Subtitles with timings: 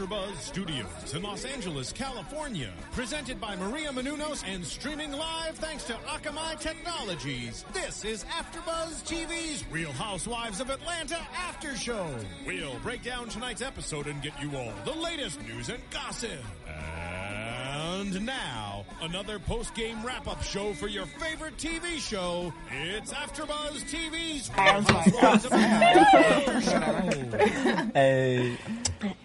[0.00, 5.92] AfterBuzz Studios in Los Angeles, California, presented by Maria Menounos and streaming live thanks to
[5.92, 7.66] Akamai Technologies.
[7.74, 12.08] This is AfterBuzz TV's Real Housewives of Atlanta After Show.
[12.46, 16.30] We'll break down tonight's episode and get you all the latest news and gossip.
[18.00, 22.50] And now, another post-game wrap-up show for your favorite TV show.
[22.70, 26.00] It's AfterBuzz TV's Real Housewives of Atlanta
[27.36, 28.56] After Hey.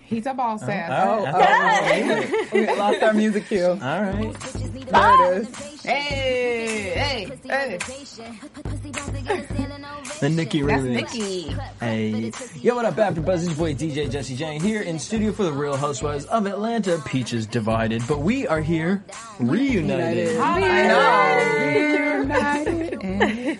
[0.03, 0.91] He's a boss oh, ass.
[1.07, 1.41] Oh, oh,
[2.33, 3.65] oh we lost our music cue.
[3.65, 4.33] all right.
[4.41, 5.81] There it is.
[5.81, 7.79] Hey, hey, hey.
[10.19, 11.13] The Nikki That's remix.
[11.13, 11.55] Nikki.
[11.79, 12.31] Hey.
[12.61, 13.45] Yo, what up, After Buzz?
[13.45, 16.99] It's your boy DJ Jesse Jane here in studio for the Real Housewives of Atlanta.
[17.05, 19.03] Peaches divided, but we are here
[19.39, 20.37] reunited.
[20.39, 21.21] I know.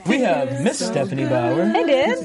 [0.08, 1.72] We have Miss Stephanie Bauer.
[1.76, 2.18] I did.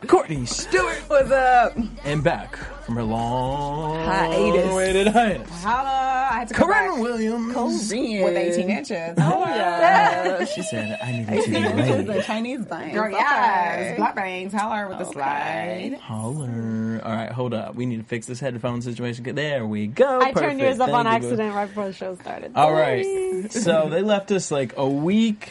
[0.08, 0.96] Courtney Stewart.
[1.08, 1.76] What's up?
[2.04, 4.70] And back from her long Hiatus.
[4.72, 5.48] awaited hiatus.
[5.62, 6.25] Holla.
[6.36, 7.54] I had to go Corrinne back Williams.
[7.88, 8.24] Korean.
[8.24, 9.14] with 18 inches.
[9.16, 10.44] Oh, oh Yeah.
[10.44, 12.22] She said, I need to be The ready.
[12.24, 12.92] Chinese bangs.
[12.92, 13.96] Girl, yes.
[13.96, 14.52] Black bangs.
[14.52, 15.98] Holler with the slide.
[16.02, 17.00] Holler.
[17.02, 17.74] All right, hold up.
[17.74, 19.34] We need to fix this headphone situation.
[19.34, 20.20] There we go.
[20.20, 20.94] I turned yours up Perfect.
[20.96, 21.10] on you.
[21.12, 22.52] accident right before the show started.
[22.54, 23.50] All right.
[23.50, 25.50] So they left us like a week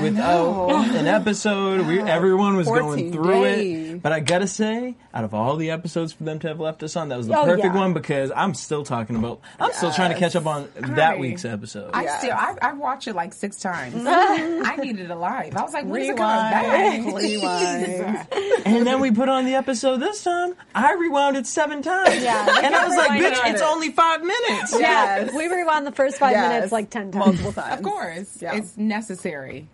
[0.00, 1.86] without an episode.
[1.86, 3.90] We, everyone was going through days.
[3.94, 4.02] it.
[4.02, 6.96] But I gotta say, out of all the episodes for them to have left us
[6.96, 7.74] on, that was the Oh, perfect yeah.
[7.74, 11.18] one because I'm still talking about, I'm still trying to catch up on that Right.
[11.20, 11.90] week's episode.
[11.94, 12.18] I Mm-hmm.
[12.18, 13.94] still, I, I watched it like six times.
[14.06, 15.56] I needed it live.
[15.56, 18.02] I was like, when is it coming Rewind.
[18.04, 18.28] back?
[18.66, 20.54] and then we put on the episode this time.
[20.74, 22.22] I rewound it seven times.
[22.22, 22.44] Yeah.
[22.66, 23.52] And I was like, Rewind bitch, it.
[23.54, 24.72] it's only five minutes.
[24.72, 24.80] Yeah,
[25.20, 25.34] Yes.
[25.34, 26.48] we rewound the first five Yes.
[26.52, 27.26] minutes like ten times.
[27.26, 27.78] Multiple times.
[27.78, 28.56] Of course, Yeah.
[28.56, 29.68] it's necessary.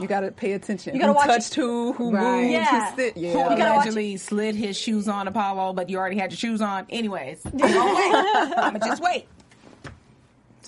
[0.00, 0.94] You gotta pay attention.
[0.94, 1.60] You gotta who watch touched it.
[1.60, 2.40] who, who Right.
[2.42, 2.90] moved, Yeah.
[2.90, 3.16] who sit.
[3.16, 3.32] Yeah.
[3.32, 6.86] Who allegedly slid his shoes on Apollo, but you already had your shoes on.
[6.90, 8.14] Anyways, I'm gonna wait.
[8.56, 9.26] I'm gonna just wait.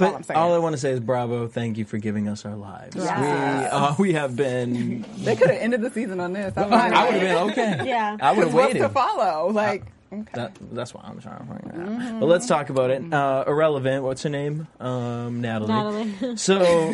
[0.00, 0.38] But all I'm saying.
[0.38, 1.46] all I want to say is bravo.
[1.46, 2.96] Thank you for giving us our lives.
[2.96, 3.20] Yes.
[3.20, 5.04] We, uh, we have been.
[5.18, 6.52] They could have ended the season on this.
[6.56, 7.88] I, I would have been okay.
[7.88, 8.16] Yeah.
[8.20, 8.80] I would have waited.
[8.80, 9.50] to follow?
[9.50, 10.24] Like, okay.
[10.34, 12.20] That, that's why I'm trying to find out.
[12.20, 13.12] But let's talk about it.
[13.12, 14.02] Uh, irrelevant.
[14.04, 14.66] What's her name?
[14.78, 15.72] Um, Natalie.
[15.72, 16.36] Natalie.
[16.36, 16.92] So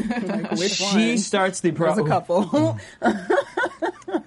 [0.56, 1.18] which she one?
[1.18, 2.04] starts the There's pro.
[2.04, 2.78] a couple.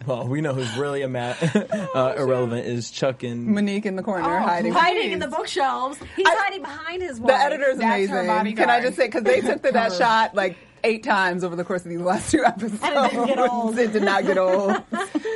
[0.05, 1.35] Well, we know who's really a ma-
[1.95, 4.73] uh, irrelevant is Chuck and Monique in the corner hiding.
[4.73, 5.99] hiding in the bookshelves.
[6.15, 7.27] He's I- hiding behind his wife.
[7.27, 8.27] The editor's That's her amazing.
[8.27, 8.57] bodyguard.
[8.57, 11.63] Can I just say, because they took the, that shot like eight times over the
[11.63, 12.81] course of these last two episodes.
[12.83, 13.77] And it didn't get old.
[13.79, 14.75] it did not get old.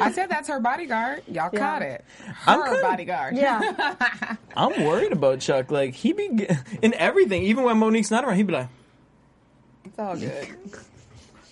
[0.02, 1.24] I said that's her bodyguard.
[1.28, 1.60] Y'all Yeah.
[1.60, 2.04] caught it.
[2.46, 3.36] I'm Her kinda- bodyguard.
[3.36, 3.96] Yeah.
[4.58, 5.72] I'm worried about Chuck.
[5.72, 6.48] Like he be
[6.82, 8.68] in everything, even when Monique's not around, he'd be like,
[9.86, 10.48] It's all good.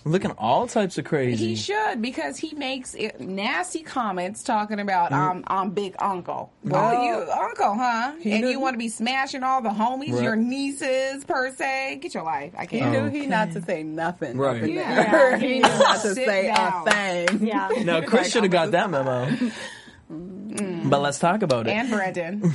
[0.04, 1.48] Looking all types of crazy.
[1.50, 6.52] He should because he makes it nasty comments talking about um I'm big uncle.
[6.64, 8.12] Well, Well, you uncle, huh?
[8.16, 10.22] And you didn't- want to be smashing all the homies, Right.
[10.24, 12.00] your nieces per se.
[12.02, 12.52] Get your life.
[12.58, 12.90] I can't.
[12.90, 14.36] knew he not to say nothing.
[14.38, 14.56] Right.
[14.56, 15.36] Up in Yeah.
[15.38, 16.88] he knew not to say down.
[16.88, 17.46] a thing.
[17.46, 17.68] Yeah.
[17.84, 19.28] now Chris should have got that memo.
[20.88, 21.70] but let's talk about it.
[21.70, 22.52] And Brandon.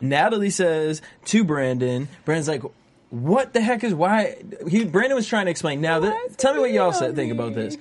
[0.00, 2.62] Natalie says to Brandon, Brandon's like,
[3.14, 4.36] "What the heck is why?"
[4.68, 5.80] He Brandon was trying to explain.
[5.80, 7.76] Now, th- tell me what y'all said, think about this.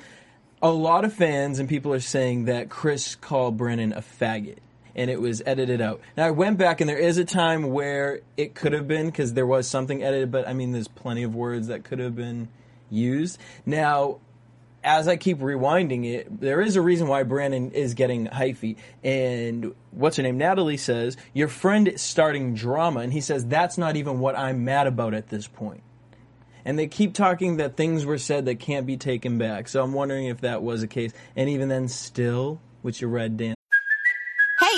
[0.61, 4.57] A lot of fans and people are saying that Chris called Brandon a faggot.
[4.95, 6.01] And it was edited out.
[6.15, 9.33] Now I went back, and there is a time where it could have been because
[9.33, 12.47] there was something edited, but I mean, there's plenty of words that could have been
[12.91, 13.39] used.
[13.65, 14.19] Now,
[14.83, 18.75] as I keep rewinding it, there is a reason why Brandon is getting hyphy.
[19.03, 20.37] And what's her name?
[20.37, 23.01] Natalie says, Your friend is starting drama.
[23.01, 25.83] And he says, That's not even what I'm mad about at this point.
[26.65, 29.67] And they keep talking that things were said that can't be taken back.
[29.67, 31.11] So I'm wondering if that was the case.
[31.35, 33.57] And even then, still, with your red dance.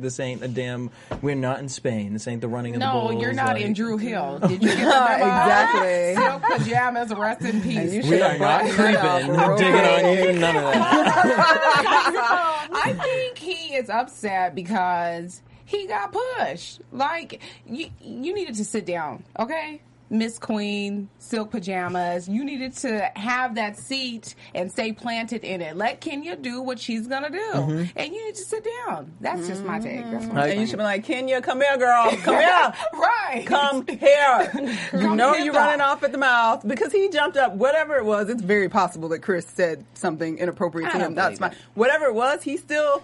[0.00, 0.90] This ain't a damn.
[1.22, 2.12] We're not in Spain.
[2.12, 3.04] This ain't the running of the bulls.
[3.04, 3.22] No, bulls.
[3.22, 4.38] you're not like- in Dru Hill.
[4.42, 5.14] Did you get the memo?
[5.14, 6.14] Exactly.
[6.24, 8.06] Silk pajamas, rest in peace.
[8.06, 12.68] We are not brought that up creeping, real digging on you, none of that.
[12.72, 16.80] I think he is upset because he got pushed.
[16.92, 19.80] Like you, you needed to sit down, okay?
[20.12, 22.28] Miss Queen, silk pajamas.
[22.28, 25.76] You needed to have that seat and stay planted in it.
[25.76, 27.84] Let Kenya do what she's gonna do, Mm-hmm.
[27.96, 29.12] and you need to sit down.
[29.20, 30.10] That's just my take.
[30.10, 30.50] That's my Right.
[30.52, 32.10] And you should be like, Kenya, come here, girl.
[32.22, 32.72] Come here.
[32.94, 33.44] right.
[33.46, 34.50] Come here.
[34.92, 37.54] You know you're running off at the mouth because he jumped up.
[37.54, 41.14] Whatever it was, it's very possible that Chris said something inappropriate to him.
[41.14, 41.52] That's fine.
[41.52, 41.58] it.
[41.74, 43.02] Whatever it was, he still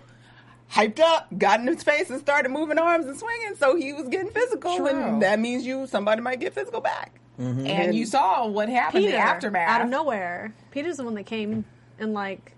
[0.70, 3.54] hyped up, got in his face, and started moving arms and swinging.
[3.56, 4.88] So he was getting physical, True.
[4.88, 7.20] and that means you somebody might get physical back.
[7.40, 7.66] Mm-hmm.
[7.66, 9.04] And you saw what happened.
[9.04, 9.68] Peter, the aftermath.
[9.68, 10.54] out of nowhere.
[10.70, 11.64] Peter's the one that came
[11.98, 12.52] and like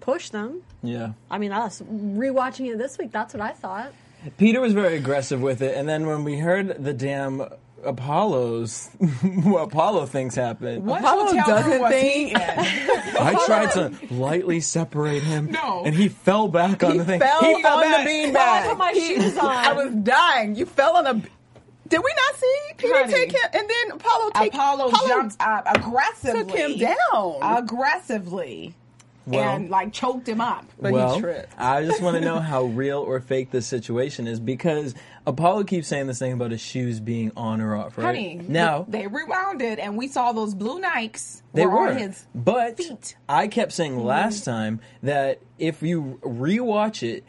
[0.00, 0.62] pushed them.
[0.82, 1.12] Yeah.
[1.30, 3.12] I mean, us rewatching it this week.
[3.12, 3.92] That's what I thought.
[4.36, 7.42] Peter was very aggressive with it, and then when we heard the damn
[7.84, 8.88] Apollo's
[9.42, 12.00] what Apollo things happen, What Apollo doesn't room was he
[12.34, 15.82] think- I tried to lightly separate him, No.
[15.84, 17.20] and he fell back on He the thing.
[17.20, 18.06] He fell He on fell the back.
[18.06, 18.36] beanbag.
[18.36, 19.46] I put my He- shoes on.
[19.46, 20.54] I was dying.
[20.56, 21.14] You fell on a.
[21.14, 23.12] Did we not see Peter Honey.
[23.12, 23.50] take him?
[23.52, 26.44] And then Apollo take Apollo, jumped up aggressively.
[26.44, 27.38] took him down.
[27.90, 28.74] aggressively,
[29.26, 30.64] Well- and like choked him up.
[30.80, 31.52] But he tripped.
[31.58, 34.94] I just want to know how real or fake this situation is because
[35.26, 38.04] Apollo keeps saying this thing about his shoes being on or off, right?
[38.06, 41.98] Honey, now they rewound it, and we saw those blue Nikes They were, were, on
[41.98, 42.26] his.
[42.34, 43.16] but feet.
[43.28, 44.06] I kept saying Mm-hmm.
[44.06, 47.24] last time that if you rewatch it,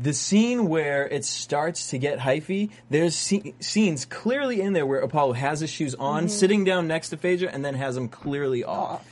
[0.00, 5.00] the scene where it starts to get hyphy, there's sce- scenes clearly in there where
[5.00, 6.28] Apollo has his shoes on, Mm-hmm.
[6.30, 9.06] sitting down next to Phaedra, and then has them clearly off.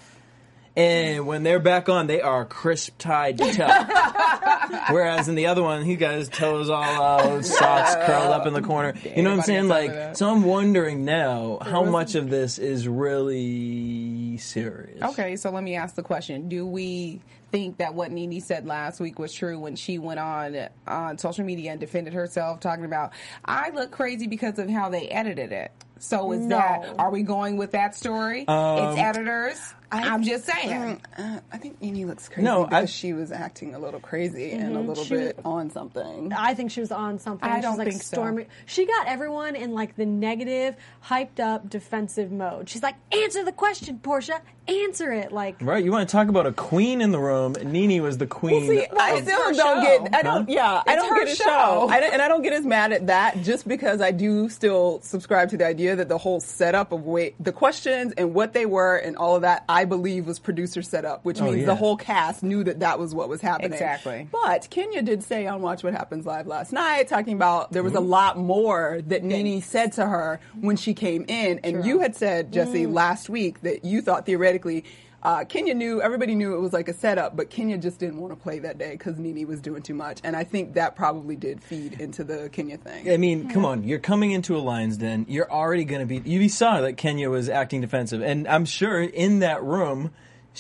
[0.77, 4.93] And when they're back on, they are crisp tied to toe.
[4.95, 8.53] Whereas in the other one, he got his toes all out, socks curled up in
[8.53, 8.95] the corner.
[9.17, 9.69] You know what I'm saying?
[9.69, 15.03] Like, so I'm wondering now how much of this is really serious.
[15.03, 17.21] Okay, so let me ask the question: Do we
[17.53, 21.45] think that what Nene said last week was true when she went on on social
[21.45, 23.13] media and defended herself, talking about
[23.45, 25.73] I look crazy because of how they edited it?
[25.99, 26.59] So is No.
[26.59, 28.47] that are we going with that story?
[28.47, 29.59] Um, it's editors.
[29.93, 31.01] I, am just saying.
[31.17, 34.51] Uh, I think Nene looks crazy No, because I- she was acting a little crazy
[34.53, 36.33] and a little She- bit on something.
[36.33, 37.49] I think she was on something.
[37.49, 38.45] I She's don't like think so.
[38.67, 40.77] She got everyone in like the negative,
[41.09, 42.69] hyped up, defensive mode.
[42.69, 44.41] She's like, "Answer the question, Porsha.
[44.69, 47.55] Answer it." Like, Right, you want to talk about a queen in the room?
[47.63, 48.67] Nene was the queen.
[48.69, 49.81] See, I still don't show.
[50.03, 50.15] get.
[50.15, 50.49] I don't.
[50.49, 51.45] Yeah, I don't her get his show.
[51.45, 54.49] show, I don't, and I don't get as mad at that just because I do
[54.49, 58.53] still subscribe to the idea that the whole setup of way the questions and what
[58.53, 61.59] they were and all of that I believe was producer set up, which Oh, means
[61.59, 61.67] yeah.
[61.67, 63.73] the whole cast knew that that was what was happening.
[63.73, 64.29] Exactly.
[64.31, 67.95] But Kenya did say on Watch What Happens Live last night, talking about there was
[67.95, 68.09] a mm-hmm.
[68.09, 72.53] lot more that Nene said to her when she came in, and you had said
[72.53, 72.95] Jesse mm-hmm.
[72.95, 74.85] last week that you thought theoretically.
[75.23, 78.33] Uh, Kenya knew, everybody knew it was like a setup, but Kenya just didn't want
[78.33, 80.21] to play that day because NeNe was doing too much.
[80.23, 83.11] And I think that probably did feed into the Kenya thing.
[83.11, 85.27] I mean, come on, you're coming into a lion's den.
[85.29, 86.29] You're already going to be.
[86.29, 90.13] You saw that Kenya was acting defensive, and I'm sure in that room,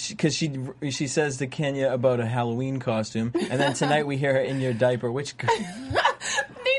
[0.08, 0.52] because she,
[0.90, 4.60] she says to Kenya about a Halloween costume, and then tonight we hear her in
[4.60, 5.10] your diaper.
[5.10, 5.34] Which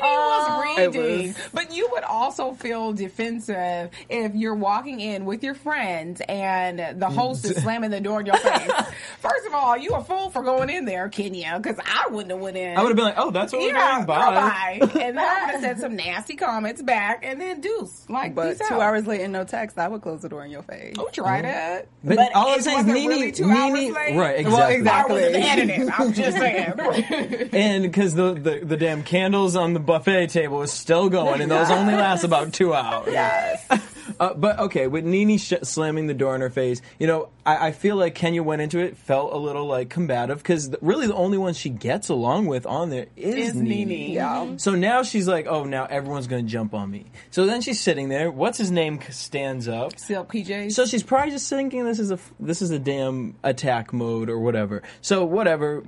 [0.02, 5.42] was uh, reading, was- but you would also feel defensive if you're walking in with
[5.42, 8.70] your friends and the host is slamming the door in your face.
[9.18, 12.40] First of all, you a fool for going in there, Kenya, because I wouldn't have
[12.40, 12.76] went in.
[12.76, 14.06] I would have been like, oh, that's what we're yeah, doing.
[14.06, 14.78] Bye.
[14.80, 15.00] bye.
[15.00, 18.58] and then I would have said some nasty comments back, and then deuce, like But
[18.58, 18.80] peace two out.
[18.80, 20.94] hours late and no text, I would close the door in your face.
[20.98, 21.46] Oh, try mm-hmm.
[21.46, 21.88] that.
[22.04, 24.16] But, all I'm it saying is Nene, really two Nene- hours late.
[24.16, 24.44] right?
[24.46, 25.24] Well, Exactly.
[25.24, 25.42] I was Exactly.
[25.42, 25.90] editing.
[25.96, 27.48] I'm just saying.
[27.52, 31.50] And because the, the the damn candles on the buffet table is still going, and
[31.50, 33.08] those only last about two hours.
[33.12, 33.66] Yes.
[34.20, 37.68] Uh, but okay, with Nene sh- slamming the door in her face, you know, I,
[37.68, 41.14] I feel like Kenya went into it, felt a little like combative because really the
[41.14, 43.88] only one she gets along with on there is, Is Nene.
[43.88, 44.10] Nene.
[44.12, 44.56] Yeah.
[44.56, 47.06] So now she's like, oh, now everyone's going to jump on me.
[47.30, 48.30] So then she's sitting there.
[48.30, 49.98] What's his name stands up.
[49.98, 50.72] Silk PJs.
[50.72, 54.38] So she's probably just thinking this is a this is a damn attack mode or
[54.38, 54.82] whatever.
[55.00, 55.84] So whatever.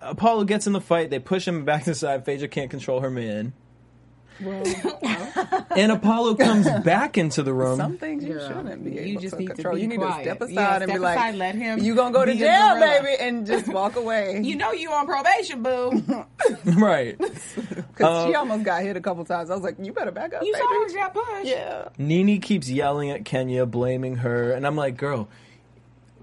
[0.00, 1.10] Apollo gets in the fight.
[1.10, 2.24] They push him back to the side.
[2.24, 3.52] Phaedra can't control her man.
[5.76, 7.76] and Apollo comes back into the room.
[7.76, 9.74] Some things you Girl, shouldn't be you able just to need to control.
[9.74, 10.16] be you need quiet.
[10.16, 12.34] to step aside Yeah, and be step like, aside, let him "You gonna go to
[12.34, 14.40] jail, gorilla." baby," and just walk away.
[14.44, 16.02] you know you on probation, boo.
[16.76, 17.18] right.
[17.18, 19.50] Because she uh, almost got hit a couple times.
[19.50, 21.46] I was like, "You better back up, You baby." saw her get pushed.
[21.48, 21.88] Yeah.
[21.98, 25.28] Nene keeps yelling at Kenya, blaming her, and I'm like, girl,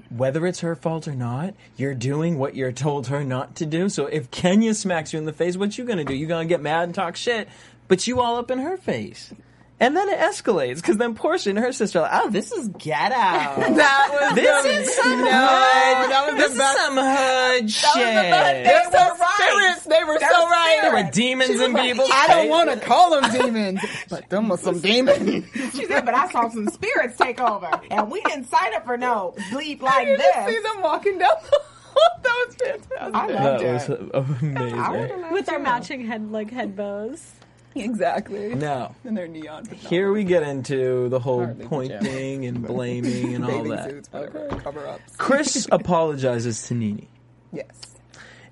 [0.09, 3.89] whether it's her fault or not, you're doing what you're told her not to do.
[3.89, 6.13] So if Kenya smacks you in the face, what you gonna do?
[6.13, 7.47] You gonna get mad and talk shit,
[7.87, 9.33] but you all up in her face.
[9.77, 12.69] And then it escalates because then Porsha and her sister are like, "Oh, this is
[12.69, 13.13] ghetto.
[13.75, 16.11] That was this the, is some no, hood.
[16.11, 16.77] That was this the best.
[16.77, 17.93] is some hood shit.
[18.63, 19.35] They were right.
[19.37, 19.83] Spirits.
[19.85, 20.79] They were That so was right.
[20.81, 24.61] There were demons in people's I don't want to call them demons, but them was
[24.61, 25.45] some demons.
[25.73, 28.95] She said, but I saw some spirits take over, and we didn't sign up for
[28.95, 30.63] no bleep I like didn't see this.
[30.63, 31.31] them walking down.
[32.23, 32.91] that was fantastic.
[33.01, 34.09] I That loved was it.
[34.41, 34.79] amazing.
[34.79, 35.63] I with our to.
[35.63, 37.33] matching head like head bows.
[37.85, 38.55] Exactly.
[38.55, 39.65] Now, And their neon.
[39.65, 43.89] here we get into the whole Hardly pointing and blaming and all bathing that.
[43.89, 45.15] suits, whatever, cover ups.
[45.17, 47.07] Chris apologizes to Nene.
[47.51, 47.67] Yes.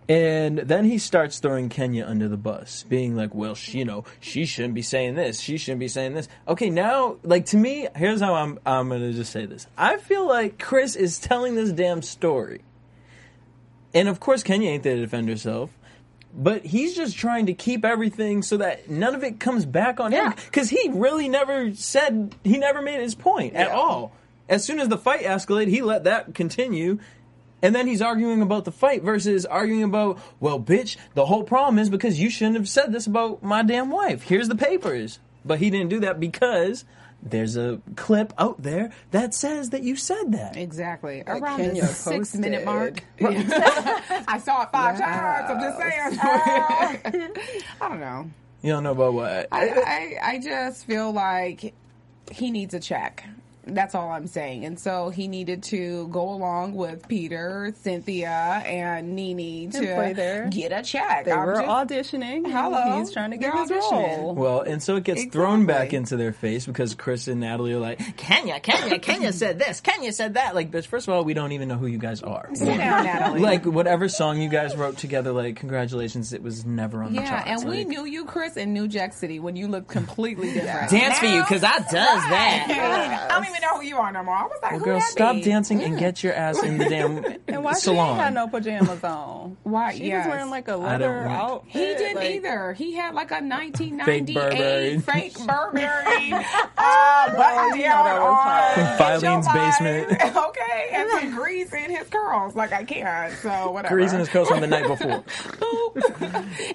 [0.09, 4.03] And then he starts throwing Kenya under the bus, being like, well, she, you know,
[4.19, 5.39] she shouldn't be saying this.
[5.39, 6.27] She shouldn't be saying this.
[6.45, 9.65] Okay, now, like, to me, here's how I'm, I'm going to just say this.
[9.77, 12.59] I feel like Chris is telling this damn story.
[13.93, 15.69] And of course, Kenya ain't there to defend herself.
[16.35, 20.11] But he's just trying to keep everything so that none of it comes back on
[20.11, 20.33] him.
[20.45, 24.13] Because he really never said, he never made his point at all.
[24.49, 26.99] As soon as the fight escalated, he let that continue.
[27.61, 31.79] And then he's arguing about the fight versus arguing about, well, bitch, the whole problem
[31.79, 34.23] is because you shouldn't have said this about my damn wife.
[34.23, 35.19] Here's the papers.
[35.45, 36.83] But he didn't do that because
[37.23, 40.57] there's a clip out there that says that you said that.
[40.57, 41.23] Exactly.
[41.25, 43.03] That Around Kenya the six minute mark.
[43.21, 45.49] I saw it five times.
[45.49, 47.33] I'm just saying.
[47.81, 48.29] I don't know.
[48.61, 49.47] You don't know about what?
[49.51, 51.73] I, I, I just feel like
[52.31, 53.25] he needs a check.
[53.65, 54.65] That's all I'm saying.
[54.65, 58.29] And so he needed to go along with Peter, Cynthia,
[58.65, 61.25] and NeNe to play get a check.
[61.25, 62.45] They I'm were just- auditioning.
[62.51, 62.99] Hello.
[62.99, 64.35] He's trying to get They're his role.
[64.35, 67.79] Well, and so it gets thrown back into their face because Chris and Natalie are
[67.79, 70.55] like, Kenya, Kenya, Kenya said this, Kenya said that.
[70.55, 72.49] Like, bitch, first of all, we don't even know who you guys are.
[72.53, 73.39] Sit down, Natalie.
[73.39, 77.43] Like, whatever song you guys wrote together, like, congratulations, it was never on the yeah,
[77.43, 77.61] charts.
[77.63, 80.89] and we knew you, Chris, in New Jack City when you looked completely different.
[80.91, 83.27] Dance for you, 'cause I does that.
[83.29, 84.35] I don't even know who you are no more.
[84.35, 85.41] I was like, Well, who girl, that stop be?
[85.43, 88.09] dancing and get your ass in the damn And why she salon.
[88.11, 89.57] ain't had no pajamas on?
[89.63, 89.93] Why?
[89.95, 90.25] She yes.
[90.25, 91.71] was wearing like a I don't leather outfit.
[91.71, 92.73] He didn't like- either.
[92.73, 96.43] He had like a 1998 fake Burberry uh,
[97.35, 98.99] button you know that was hot.
[98.99, 100.35] down From on Filene's basement.
[100.47, 101.09] okay, and
[101.69, 102.55] some grease in his curls.
[102.55, 103.33] Like I can't.
[103.37, 103.95] So whatever.
[103.95, 105.23] Greasing his curls from the night before.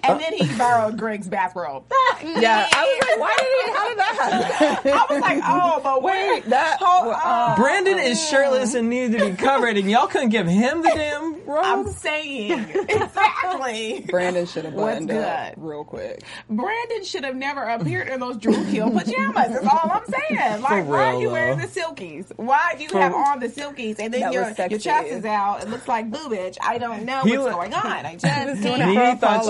[0.04, 1.84] And then he borrowed Greg's bathrobe.
[2.22, 3.72] Yeah, I was like, why did he?
[3.72, 4.14] How did that
[4.52, 4.92] happen?
[4.92, 7.56] I was like, oh, but wait, that- Hold well, uh, on.
[7.56, 11.37] Brandon is shirtless and needed to be covered, and y'all couldn't give him the damn
[11.50, 12.52] I'm saying
[12.88, 14.04] exactly.
[14.10, 16.22] Brandon should have What's buttoned up real quick.
[16.50, 19.34] Brandon should have never appeared in those Dru Hill pajamas.
[19.34, 20.62] That's all I'm saying.
[20.68, 21.66] Like, why are you wearing though.
[21.66, 22.30] the silkies?
[22.36, 25.62] Why do you have on the silkies and then your was your chest is out?
[25.62, 26.56] It looks like boobage.
[26.60, 27.86] I don't know He what's wa- going on.
[28.06, 28.82] I just doing can't.
[28.82, 29.44] it Nene a thought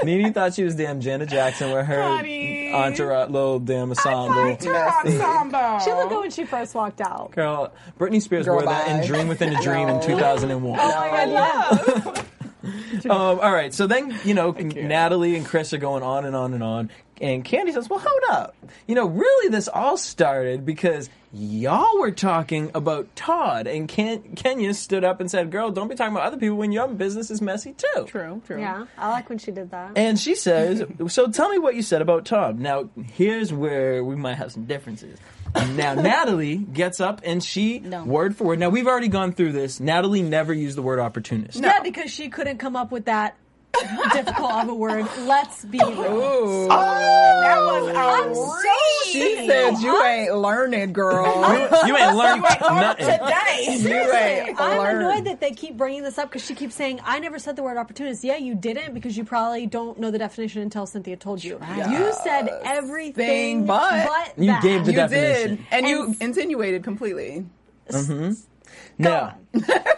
[0.00, 2.72] she, Nene thought she was damn Janet Jackson with her Honey.
[2.72, 4.32] entourage, little damn ensemble.
[4.40, 5.78] I her ensemble.
[5.80, 7.32] She looked good when she first walked out.
[7.32, 9.06] Girl, Britney Spears Girl, wore that in.
[9.06, 10.02] Dream Within a Dream in No.
[10.02, 10.78] 2001.
[10.94, 12.22] Oh my god, yeah.
[13.04, 16.54] Um, all right, so then you know Natalie and Chris are going on and on
[16.54, 16.90] and on.
[17.20, 18.56] And Kandi says, "Well, hold up.
[18.86, 24.74] You know, really, this all started because y'all were talking about Todd, and Ken- Kenya
[24.74, 27.40] stood up and said, "Girl, don't be talking about other people when your business is
[27.40, 28.58] messy too." True, true.
[28.58, 29.92] Yeah, I like when she did that.
[29.96, 34.16] And she says, "So tell me what you said about Todd." Now, here's where we
[34.16, 35.18] might have some differences.
[35.54, 38.58] Now, Natalie gets up and she, word for word.
[38.58, 39.78] Now, we've already gone through this.
[39.78, 41.60] Natalie never used the word opportunist.
[41.60, 43.36] Yeah, because she couldn't come up with that
[44.12, 45.06] difficult of a word.
[45.20, 45.94] Let's be real.
[45.98, 46.68] Oh,
[47.42, 51.24] that was I'm so She said you ain't learned, girl.
[51.86, 53.06] You ain't learned nothing.
[53.06, 53.76] today.
[53.78, 54.98] You ain't I'm learned.
[55.02, 57.62] annoyed that they keep bringing this up because she keeps saying, I never said the
[57.62, 58.24] word opportunist.
[58.24, 61.60] Yeah, you didn't because you probably don't know the definition until Cynthia told you.
[61.90, 64.62] You said everything Thing but- You that.
[64.62, 65.56] gave the you definition.
[65.56, 67.44] did, and, you And- insinuated completely.
[67.90, 68.32] Mm-hmm.
[68.98, 69.36] Now,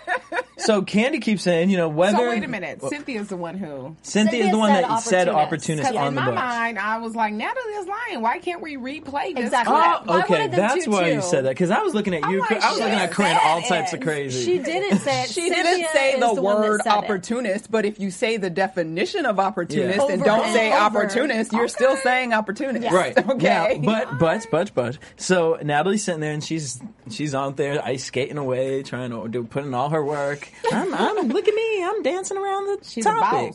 [0.66, 2.82] so Kandi keeps saying, you know, whether So wait a minute.
[2.82, 3.96] Cynthia's the one who.
[4.02, 5.46] Cynthia is the one said that said opportunist.
[5.46, 6.34] opportunist Because on in the my bus.
[6.34, 8.20] mind, I was like, Natalie is lying.
[8.22, 9.46] Why can't we replay this?
[9.46, 9.74] Exactly.
[9.74, 10.02] clip?
[10.08, 11.50] Oh, I okay, that's to, why you said that.
[11.50, 12.40] Because I was looking at you.
[12.40, 14.44] like, I was looking at she Corrinne all types of crazy.
[14.44, 15.28] She didn't say it.
[15.30, 16.96] She Cynthia didn't say the, the word said it.
[17.04, 20.12] opportunist, but if you say the definition of opportunist Yeah.
[20.14, 20.80] and don't and say over.
[20.80, 22.90] opportunist, you're still saying opportunist.
[22.92, 23.14] Right.
[23.36, 23.78] Okay.
[23.82, 26.80] Now, but but but but so Natalie's sitting there and she's
[27.10, 30.48] she's out there ice skating away, trying to do putting all her work.
[30.72, 33.54] I'm, I'm look at me, I'm dancing around the She's topic.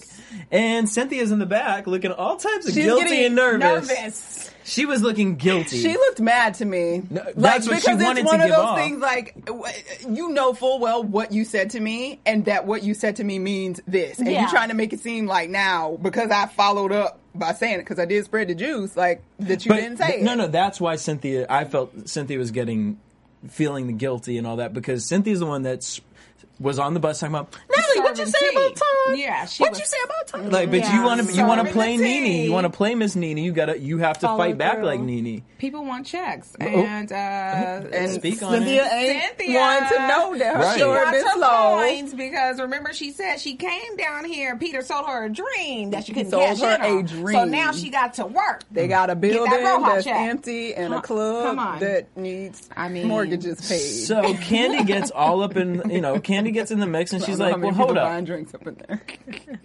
[0.52, 3.90] And Cynthia's in the back looking all types of She's guilty and nervous.
[3.90, 4.48] Nervous.
[4.64, 5.82] She was looking guilty.
[5.82, 7.02] She looked mad to me.
[7.10, 8.78] No, like, that's what she because wanted it's one give of those off.
[8.78, 9.50] things like
[10.08, 13.24] you know full well what you said to me and that what you said to
[13.24, 14.20] me means this.
[14.20, 14.42] And Yeah.
[14.42, 17.80] you're trying to make it seem like now because I followed up by saying it
[17.80, 20.24] because I did spread the juice like that you But didn't say th- it.
[20.24, 21.48] No, no, that's why Cynthia.
[21.50, 23.00] I felt Cynthia was getting
[23.50, 26.00] feeling the guilty and all that because Cynthia's the one that's
[26.62, 27.56] was on the bus talking about
[27.88, 28.02] Natalie.
[28.02, 28.74] What'd you say about tea.
[28.76, 29.18] Todd?
[29.18, 30.52] Yeah, she What'd was- you say about Todd?
[30.52, 32.46] Like, but you want to you want to play the Nene.
[32.46, 33.38] You want to play Miss Nene.
[33.38, 34.86] You gotta you have to Follow fight back through.
[34.86, 35.44] like Nene.
[35.58, 36.56] People want checks.
[36.60, 36.66] Oh.
[36.66, 38.92] And, uh, and Speak on Cynthia it.
[38.94, 39.60] ain't Cynthia.
[39.60, 40.74] one to know that her Right.
[40.74, 41.76] She story got her slow.
[41.78, 44.56] points because remember she said she came down here.
[44.58, 46.98] Peter sold her a dream that she couldn't Sold cash her in on.
[47.00, 47.36] a dream.
[47.36, 48.64] So now she got to work.
[48.72, 50.16] They got a building Roja that's check.
[50.18, 53.80] empty and a club that needs I mean- mortgages paid.
[54.06, 57.26] So Kandi gets all up in you know Kandi gets in the mix and I
[57.28, 58.10] she's like, how many well, hold people up.
[58.10, 59.02] buying drinks up in there.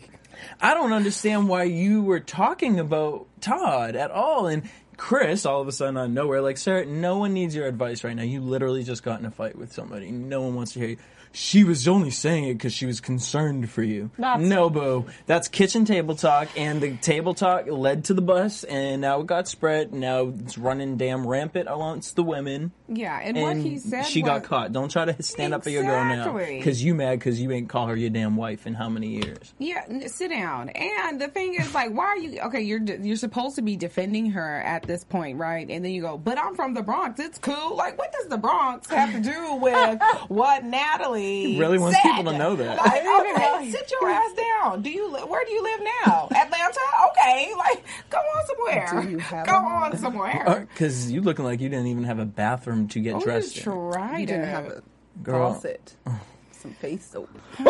[0.61, 4.47] I don't understand why you were talking about Todd at all.
[4.47, 7.67] And Chris, all of a sudden out of nowhere, like, sir, no one needs your
[7.67, 8.23] advice right now.
[8.23, 10.11] You literally just got in a fight with somebody.
[10.11, 10.97] No one wants to hear you.
[11.39, 14.11] She was only saying it because she was concerned for you.
[14.19, 15.05] That's- no, boo.
[15.27, 19.27] That's kitchen table talk, and the table talk led to the bus, and now it
[19.27, 19.93] got spread.
[19.93, 22.73] Now it's running damn rampant amongst the women.
[22.89, 24.73] Yeah, and, what he said she was, got caught.
[24.73, 26.57] Don't try to stand up for your girl now, Exactly.
[26.57, 29.53] because you mad because you ain't call her your damn wife in how many years?
[29.59, 30.71] Yeah, n- sit down.
[30.71, 32.63] And the thing is, like, why are you okay?
[32.63, 35.69] You're d- you're supposed to be defending her at this point, right?
[35.69, 37.21] And then you go, but I'm from the Bronx.
[37.21, 37.77] It's cool.
[37.77, 42.05] Like, what does the Bronx have to do with what Natalie He really wants said?
[42.17, 42.77] people to know that.
[42.79, 43.05] Like,
[43.37, 44.83] okay, sit your ass down.
[44.83, 46.29] Do you li- where do you live now?
[46.35, 46.81] Atlanta?
[47.11, 49.03] Okay, like, go on somewhere.
[49.03, 50.45] Do you have go a- on somewhere.
[50.49, 53.57] Uh, because you looking like you didn't even have a bathroom to get Oh, dressed
[53.65, 53.93] you in.
[53.93, 54.83] tried You didn't have a
[55.23, 55.55] Girl.
[55.55, 55.97] faucet,
[56.53, 57.31] some face soap.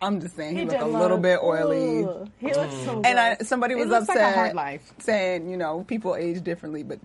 [0.00, 2.04] I'm just saying he, He looked a little look- bit oily.
[2.04, 3.06] Ugh, He looks so mm.
[3.06, 3.48] And I, gross.
[3.48, 4.92] somebody It was looks like a upset, hard life.
[4.98, 6.98] saying you know people age differently, but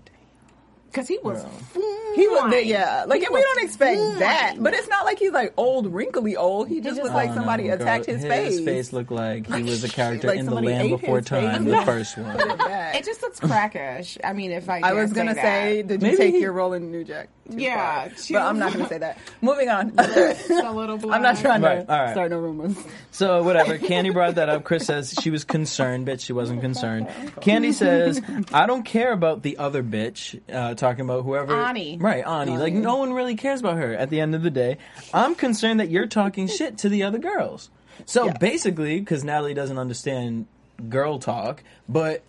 [0.91, 1.45] Because he was.
[2.15, 2.65] he was fine.
[2.65, 3.03] yeah.
[3.07, 4.19] Like He and we don't expect fine.
[4.19, 6.67] that, but it's not like he's like old, wrinkly old.
[6.67, 8.15] He just just looked like Oh, somebody no, attacked girl.
[8.15, 8.51] his, face.
[8.57, 11.73] His face looked like he was a character Like in the Land Before Time, face.
[11.79, 12.39] the first one.
[12.39, 12.95] it.
[12.95, 14.17] It just looks crackish.
[14.23, 15.87] I mean, if I I was gonna say, say, that.
[15.87, 17.29] did you Maybe take he- your role in New Jack?
[17.51, 18.17] Too Yeah, far?
[18.17, 19.17] she but I'm not gonna say that.
[19.41, 19.93] Moving on.
[19.97, 20.01] a
[20.71, 22.11] little I'm not trying to Right, all right.
[22.11, 22.75] start no rumors.
[23.11, 23.77] So whatever.
[23.77, 24.63] Kandi brought that up.
[24.63, 26.21] Chris says she was concerned, bitch.
[26.21, 27.07] She wasn't concerned.
[27.41, 28.21] Kandi says,
[28.53, 31.55] "I don't care about the other bitch." Uh, talking about whoever.
[31.55, 31.97] Ani.
[31.97, 32.57] Right, Ani.
[32.57, 33.93] Like no one really cares about her.
[33.93, 34.77] At the end of the day,
[35.13, 37.69] I'm concerned that you're talking shit to the other girls.
[38.05, 40.45] So basically, because Natalie doesn't understand
[40.89, 42.23] girl talk, but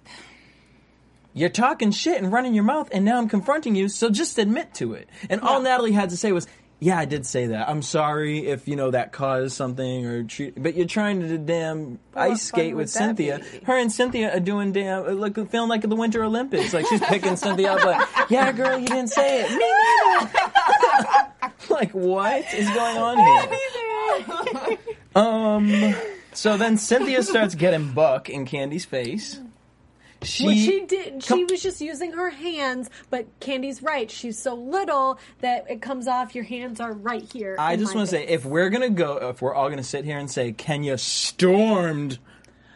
[1.39, 3.89] you're talking shit and running your mouth, and now I'm confronting you.
[3.89, 5.09] So just admit to it.
[5.31, 6.47] And all Natalie had to say was.
[6.81, 7.69] Yeah, I did say that.
[7.69, 11.99] I'm sorry if you know that caused something or treat, but you're trying to damn
[12.15, 13.41] ice skate with Cynthia.
[13.41, 13.65] be?
[13.65, 16.73] Her and Cynthia are doing damn uh, like feeling like the Winter Olympics.
[16.73, 17.85] Like she's picking Cynthia up.
[17.85, 19.51] Like, yeah, girl, you didn't say it.
[19.51, 19.73] Me
[21.01, 21.53] neither.
[21.75, 23.19] like what is going on
[24.69, 24.79] here?
[25.17, 25.95] Um.
[26.33, 29.41] So then Cynthia starts getting buck in Kandi's face.
[30.23, 31.23] She, Well, she did.
[31.23, 34.11] She was just using her hands, but Kandi's right.
[34.11, 36.35] She's so little that it comes off.
[36.35, 37.57] Your hands are right here.
[37.59, 40.19] I just want to say, if we're gonna go, if we're all gonna sit here
[40.19, 42.19] and say Kenya stormed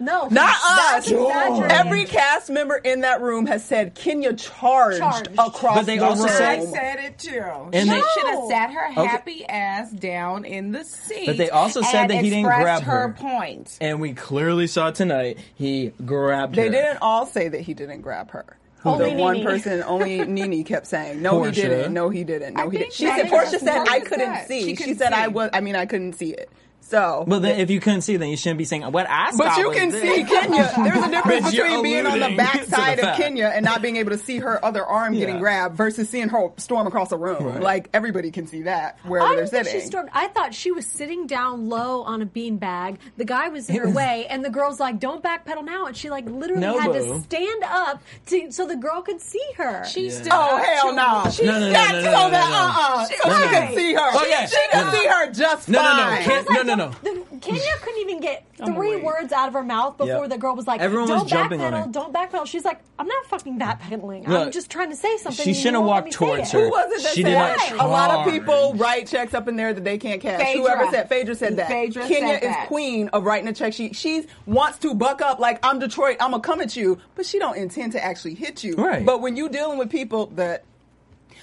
[0.03, 1.11] No, Not us.
[1.13, 5.29] Every cast member in that room has said Kenya charged, Charged.
[5.39, 6.33] across But they the also room.
[6.33, 7.41] said- I said it too.
[7.73, 9.07] And she they- should have sat her Okay.
[9.07, 11.27] happy ass down in the seat.
[11.27, 13.09] But they also said that he didn't grab her her.
[13.19, 13.77] point.
[13.81, 16.69] And we clearly saw tonight he grabbed They her.
[16.71, 18.45] They didn't all say that he didn't grab her.
[18.85, 19.45] Only the one Nene.
[19.47, 21.55] person, only NeNe kept saying, "No, Porsha.
[21.55, 21.95] he didn't.
[21.95, 22.55] No, he didn't.
[22.55, 25.13] No, I he didn't." She said, "Porsha said I couldn't see." She She, couldn't said,
[25.13, 25.51] "I was.
[25.53, 26.51] I mean, I couldn't see it."
[26.83, 29.39] So, Well, then, if you couldn't see, then you shouldn't be saying what I saw.
[29.39, 30.71] but you can this." see Kenya.
[30.77, 33.17] There's a difference But between being on the alluding to backside the of.
[33.17, 36.49] Kenya and not being able to see her other arm getting grabbed versus seeing her
[36.59, 37.45] storm across a room.
[37.45, 37.61] Right.
[37.63, 40.11] Like everybody can see that wherever I they're don't think she stormed.
[40.13, 42.99] I thought she was sitting down low on a beanbag.
[43.17, 46.11] The guy was in her way, and the girl's like, "Don't backpedal now," and she
[46.11, 47.15] like literally No, had boo.
[47.15, 49.85] to stand up to so the girl could see her.
[49.85, 50.11] She Yeah.
[50.13, 51.31] stood Oh up hell to- no!
[51.31, 53.49] She No, no, no, That's no, so no, no, that uh uh she no.
[53.67, 54.01] could see her.
[54.03, 54.47] Oh, yeah.
[54.47, 54.93] she could No, no.
[54.93, 56.03] see her just No, no, no.
[56.03, 56.23] fine.
[56.25, 56.95] Can't- Like, no, no, no.
[57.03, 60.31] The, Kenya couldn't even get three words out of her mouth before Yep.
[60.31, 61.79] the girl was like, Everyone was "Don't jumping on her.
[61.85, 64.27] backpedal, don't backpedal." She's like, "I'm not fucking backpedaling.
[64.27, 66.07] I'm Look, just trying to say something." she and you shouldn't have won't let walked
[66.07, 66.65] me say towards it." her.
[66.65, 69.49] Who was it that She did not said a lot of people write checks up
[69.49, 70.41] in there that they can't cash?
[70.41, 70.61] Phaedra.
[70.63, 71.69] Whoever said Phaedra said that.
[71.69, 72.67] Phaedra Kenya said is that.
[72.69, 73.73] queen of writing a check.
[73.73, 76.17] She she wants to buck up like I'm Detroit.
[76.21, 78.75] I'm gonna come at you, but she don't intend to actually hit you.
[78.77, 79.05] Right.
[79.05, 80.65] But when you dealing with people that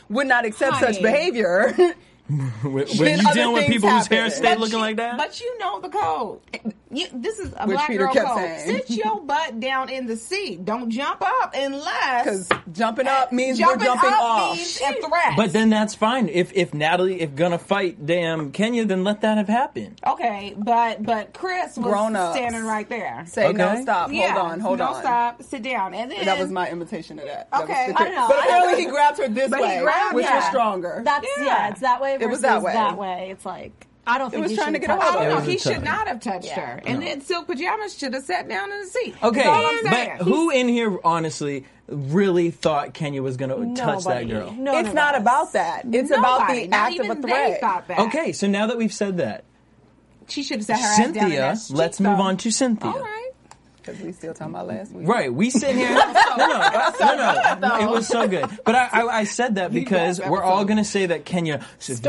[0.10, 1.02] would not accept such Honey.
[1.04, 1.76] behavior,
[2.30, 4.38] When, when you other dealing with things people whose hair happen.
[4.38, 6.40] stay But looking you- like that, But you know the code.
[6.92, 8.38] You, this is a Which black Peter girl kept code.
[8.38, 8.78] saying.
[8.88, 10.66] Sit your butt down in the seat.
[10.66, 14.56] Don't jump up unless because jumping up eh, means jumping we're jumping up off.
[14.58, 15.34] means a threat.
[15.38, 16.30] but then that's fine.
[16.30, 20.00] If if Natalie if gonna fight damn Kenya, then let that have happened.
[20.06, 22.36] okay, but but Chris was Grown-ups.
[22.36, 23.24] standing right there.
[23.28, 23.82] Say no, Okay.
[23.84, 25.02] stop, yeah, hold on, hold no, on.
[25.02, 27.52] stop, sit down, and then That was my imitation of that.
[27.52, 27.92] That Okay.
[27.92, 28.28] the I know.
[28.30, 31.02] But apparently he grabs her this But he way, grabbed- which was stronger.
[31.06, 31.46] That's yeah.
[31.46, 31.68] Yeah.
[31.70, 32.74] it's that way It was that way.
[32.74, 33.30] that way.
[33.32, 35.52] It's like I don't think was he trying to get touch away I with know.
[35.52, 36.82] He a should not have touched her.
[36.86, 39.16] And then Silk Pajamas should have sat down in the seat.
[39.22, 40.16] Okay, all I'm saying.
[40.18, 44.52] but who in here honestly really thought Kenya was gonna touch that girl?
[44.52, 45.20] No, it's not no.
[45.20, 45.86] about that.
[45.92, 47.62] It's about the not act of a threat.
[47.62, 48.00] thought that.
[48.00, 49.44] Okay, so now that we've said that,
[50.28, 52.92] she should have sat her ass down Cynthia, let's move on to Cynthia.
[52.92, 53.29] All right.
[53.92, 55.08] Because we still talking about last week.
[55.08, 55.90] Right, we sit here.
[55.94, 56.02] no,
[56.38, 57.80] no, no, no.
[57.82, 60.84] It was so good, but I, I, I said that because we're all going to
[60.84, 61.66] say that Kenya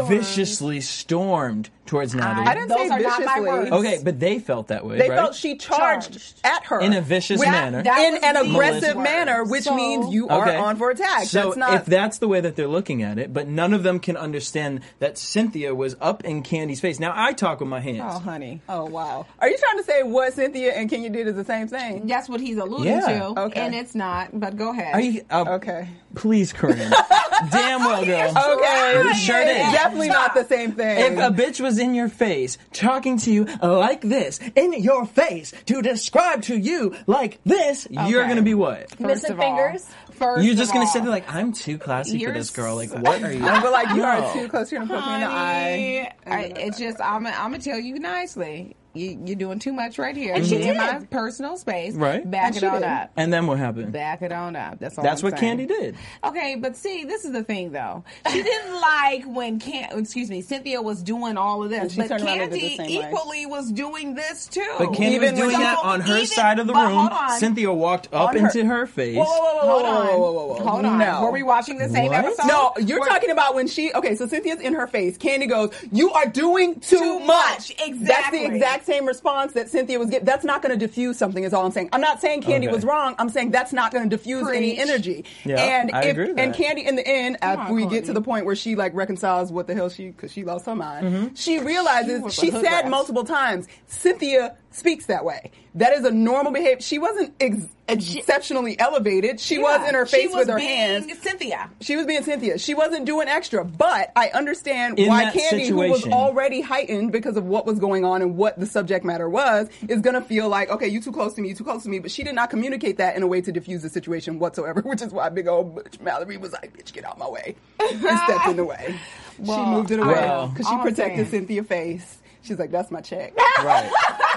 [0.08, 2.46] viciously stormed towards Natalie.
[2.46, 3.70] I didn't Those say are not my viciously.
[3.78, 5.16] okay, but they felt that way, They right?
[5.16, 6.40] felt she charged, Charged.
[6.44, 7.82] at her in a vicious With- manner.
[7.82, 9.04] that in an aggressive words.
[9.10, 10.56] manner, which So- means you are Okay.
[10.56, 11.24] on for attack.
[11.24, 11.74] So that's not.
[11.74, 14.80] if that's the way that they're looking at it, but none of them can understand
[15.00, 17.00] that Cynthia was up in Kandi's face.
[17.00, 18.02] Now I talk with my hands.
[18.06, 18.60] Oh, honey.
[18.68, 21.66] oh wow, are you trying to say what Cynthia and Kenya did is the same
[21.70, 22.06] thing?
[22.06, 23.00] That's what he's alluding Yeah.
[23.30, 23.40] to.
[23.40, 23.60] Okay.
[23.60, 24.94] And it's not, but go ahead.
[24.94, 25.88] Are you, uh, Okay.
[26.16, 26.90] Please, Corrinne.
[27.52, 28.28] Damn well, girl.
[28.30, 29.72] Okay, It sure it's did.
[29.72, 31.12] definitely not the same thing.
[31.12, 35.52] If a bitch was in your face, talking to you like this, in your face,
[35.66, 38.90] to describe to you like this, you're gonna be what?
[38.90, 39.86] First Missing of all- fingers?
[40.12, 42.74] First You're just gonna all, sit there like, I'm too classy for You're this girl.
[42.76, 43.42] Like, what are you?
[43.46, 44.04] I'm like you No.
[44.04, 44.70] are too close.
[44.70, 46.12] You're gonna poke me in the eye.
[46.26, 47.26] I, it's just I'm.
[47.26, 48.76] I'm gonna tell you nicely.
[48.92, 50.34] You, you're doing too much right here.
[50.34, 50.76] And she in did.
[50.76, 51.94] my personal space.
[51.94, 52.28] Right.
[52.28, 52.84] Back And it she on did.
[52.88, 53.10] up.
[53.16, 53.92] And then what happened?
[53.92, 54.78] Back it on up.
[54.80, 55.04] That's all.
[55.04, 55.58] That's I'm what saying.
[55.58, 55.96] Kandi did.
[56.24, 58.02] Okay, but see, this is the thing though.
[58.32, 62.08] She didn't like when Can excuse me, Cynthia was doing all of this, she but
[62.08, 63.08] turned around and did Kandi the same way.
[63.10, 64.66] equally was doing this too.
[64.78, 66.82] But Kandi Even was doing with- that on her even- side of the room.
[67.08, 67.38] on.
[67.38, 69.16] Cynthia walked up her- into her face.
[69.16, 70.06] Whoa, whoa, whoa, whoa, Hold whoa, on.
[70.06, 70.64] whoa, whoa, whoa, whoa.
[70.64, 70.98] Hold on.
[70.98, 71.22] No.
[71.22, 72.24] Were we watching the same What?
[72.24, 72.46] episode?
[72.48, 73.92] No, you're We're- talking about when she.
[73.92, 75.16] Okay, so Cynthia's in her face.
[75.16, 77.76] Kandi goes, "You are doing too, Too much." much.
[78.00, 80.24] That's the exact same response that Cynthia was getting.
[80.26, 81.44] That's not going to diffuse something.
[81.44, 81.88] Is all I'm saying.
[81.92, 82.68] I'm not saying Kandi Okay.
[82.68, 83.14] was wrong.
[83.18, 85.24] I'm saying that's not going to diffuse any energy.
[85.44, 86.54] Yeah, and I if agree with and.
[86.54, 89.50] Kandi in the end, after on, we get to the point where she like reconciles
[89.52, 91.34] what the hell she because she lost her mind, Mm-hmm.
[91.34, 92.88] she realizes was a she, said rat.
[92.88, 95.50] multiple times Cynthia speaks that way.
[95.76, 96.80] That is a normal behavior.
[96.80, 99.38] She wasn't ex- exceptionally elevated.
[99.38, 101.18] She was Yeah, in her she face was with her being hands.
[101.22, 101.70] Cynthia.
[101.80, 102.58] She was being Cynthia.
[102.58, 107.12] She wasn't doing extra, but I understand In why that Kandi, who was already heightened
[107.12, 110.22] because of what was going on and what the subject matter was, is going to
[110.22, 112.00] feel like, okay, you too close to me, you too close to me.
[112.00, 115.02] But she did not communicate that in a way to diffuse the situation whatsoever, which
[115.02, 117.54] is why big old bitch Mallory was like, bitch, get out my way.
[117.78, 118.98] And stepped in the way.
[119.36, 122.16] she moved it away Well- because she protected Cynthia's face.
[122.42, 123.34] She's like, that's my check.
[123.62, 123.90] Right.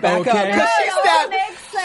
[0.00, 0.52] Back Okay.
[0.52, 0.58] up.
[0.58, 1.34] 'Cause she stepped.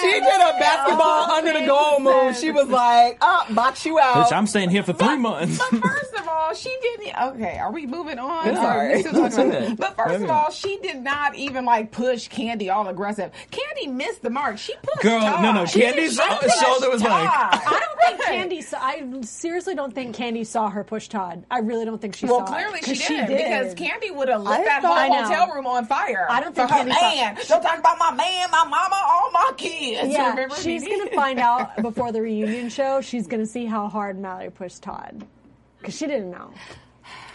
[0.02, 2.38] She did a basketball under the makes goal move.
[2.38, 4.16] She was like, oh, box you out.
[4.28, 5.58] Bitch, I'm staying here for three months.
[5.58, 7.16] But first of all, she didn't.
[7.22, 8.46] Okay, are we moving on?
[8.46, 8.64] Yeah.
[8.64, 9.02] Or are we Sorry.
[9.02, 9.74] still talking That's about- okay.
[9.78, 13.32] But first of all, she did not even like push Kandi all aggressive.
[13.52, 14.58] Kandi missed the mark.
[14.58, 15.42] She pushed Girl, Todd.
[15.42, 18.64] no, no, She Kandi's didn't shoulder was like- I don't think Kandi.
[18.64, 21.44] Saw, I seriously don't think Kandi saw her push Todd.
[21.50, 22.54] I really don't think she Well, saw.
[22.54, 22.58] it.
[22.58, 25.68] clearly 'Cause she did, because Kandi would have lit I that thought- whole hotel room
[25.68, 26.28] on fire.
[26.30, 27.16] I don't for think her Kandi thought-
[27.72, 27.80] man.
[27.80, 30.12] About my man, my mama, all my kids.
[30.12, 30.98] Yeah, Remember, she's Dee Dee?
[31.00, 33.02] gonna find out before the reunion show.
[33.02, 35.26] She's gonna see how hard Mallory pushed Todd
[35.80, 36.52] because she didn't know.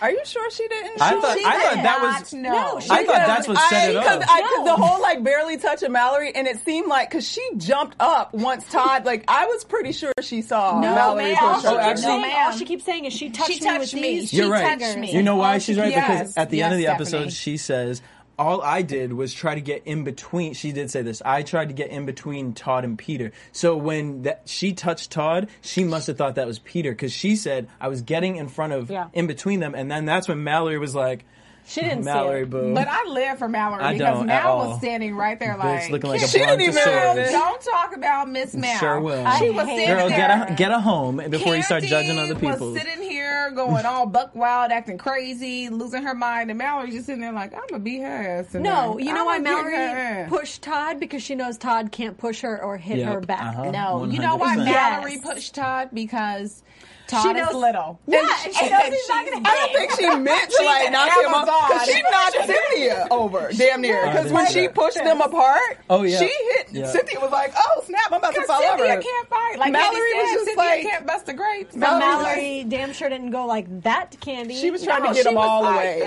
[0.00, 1.00] Are you sure she didn't?
[1.00, 3.26] I thought she I thought that not was No, she I thought didn't.
[3.26, 4.28] that's what set I, cause up.
[4.30, 4.64] I, cause No.
[4.66, 8.34] the whole like barely touch of Mallory, and it seemed like because she jumped up
[8.34, 9.04] once Todd.
[9.04, 11.72] Like I was pretty sure she saw No, Mallory push All Oh, she, her.
[11.72, 12.46] no, keeps Actually, saying, ma'am.
[12.46, 14.20] all she keeps saying is she touched, She me touched with me.
[14.20, 14.32] these.
[14.32, 14.78] You're right.
[14.78, 15.12] touched me.
[15.12, 15.90] You know why she's right?
[15.90, 17.22] yes, because at the yes, end of the Stephanie.
[17.24, 18.02] episode, she says,
[18.38, 21.22] "All I did was try to get in between." She did say this.
[21.24, 23.32] I tried to get in between Todd and Peter.
[23.52, 27.36] So when that she touched Todd, she must have thought that was Peter because she
[27.36, 29.06] said, "I was getting in front of, Yeah.
[29.12, 31.24] in between them," and then that's when Mallory was like,
[31.66, 32.50] She didn't "Mallory, see it.
[32.50, 34.68] boo." But I live for Mallory I because don't at Mal all.
[34.68, 37.30] was standing right there Bitch like looking like a She didn't even- brontosaurus.
[37.32, 38.78] Don't talk about Miss Mal.
[38.78, 39.24] Sure will.
[39.38, 40.16] She I was hate sitting Girl, there.
[40.18, 42.72] get a get a home before you start Kandi judging other people.
[42.72, 47.06] Was sitting here going all buck wild, acting crazy, losing her mind, and Mallory's just
[47.06, 48.68] sitting there like, "I'm gonna beat her ass." tonight.
[48.70, 52.18] No, you know I'ma why her Mallory ass." pushed Todd because she knows Todd can't
[52.18, 53.40] push her or hit Yep, her back.
[53.56, 53.70] uh-huh.
[53.70, 54.64] No, you know why 100%.
[54.66, 55.24] Mallory Yes.
[55.24, 56.62] pushed Todd because
[57.06, 57.98] Todd She is knows- little.
[58.06, 60.64] Yeah, And and she and knows he's not gonna I don't think she meant to
[60.64, 64.06] like an knock him off because she knocked Cynthia over damn near.
[64.06, 66.18] Because when she pushed them apart, Oh, yeah.
[66.18, 66.86] she hit Yeah.
[66.86, 69.58] Cynthia was like, "Oh snap, I'm about to Because fall Cynthia over." can't fight.
[69.58, 71.72] Like Mallory Mallory was just Cynthia like- can't bust the grapes.
[71.76, 74.58] But Mallory Mallory damn sure didn't go like that Kandi.
[74.58, 76.00] She was trying No, to get them all like away.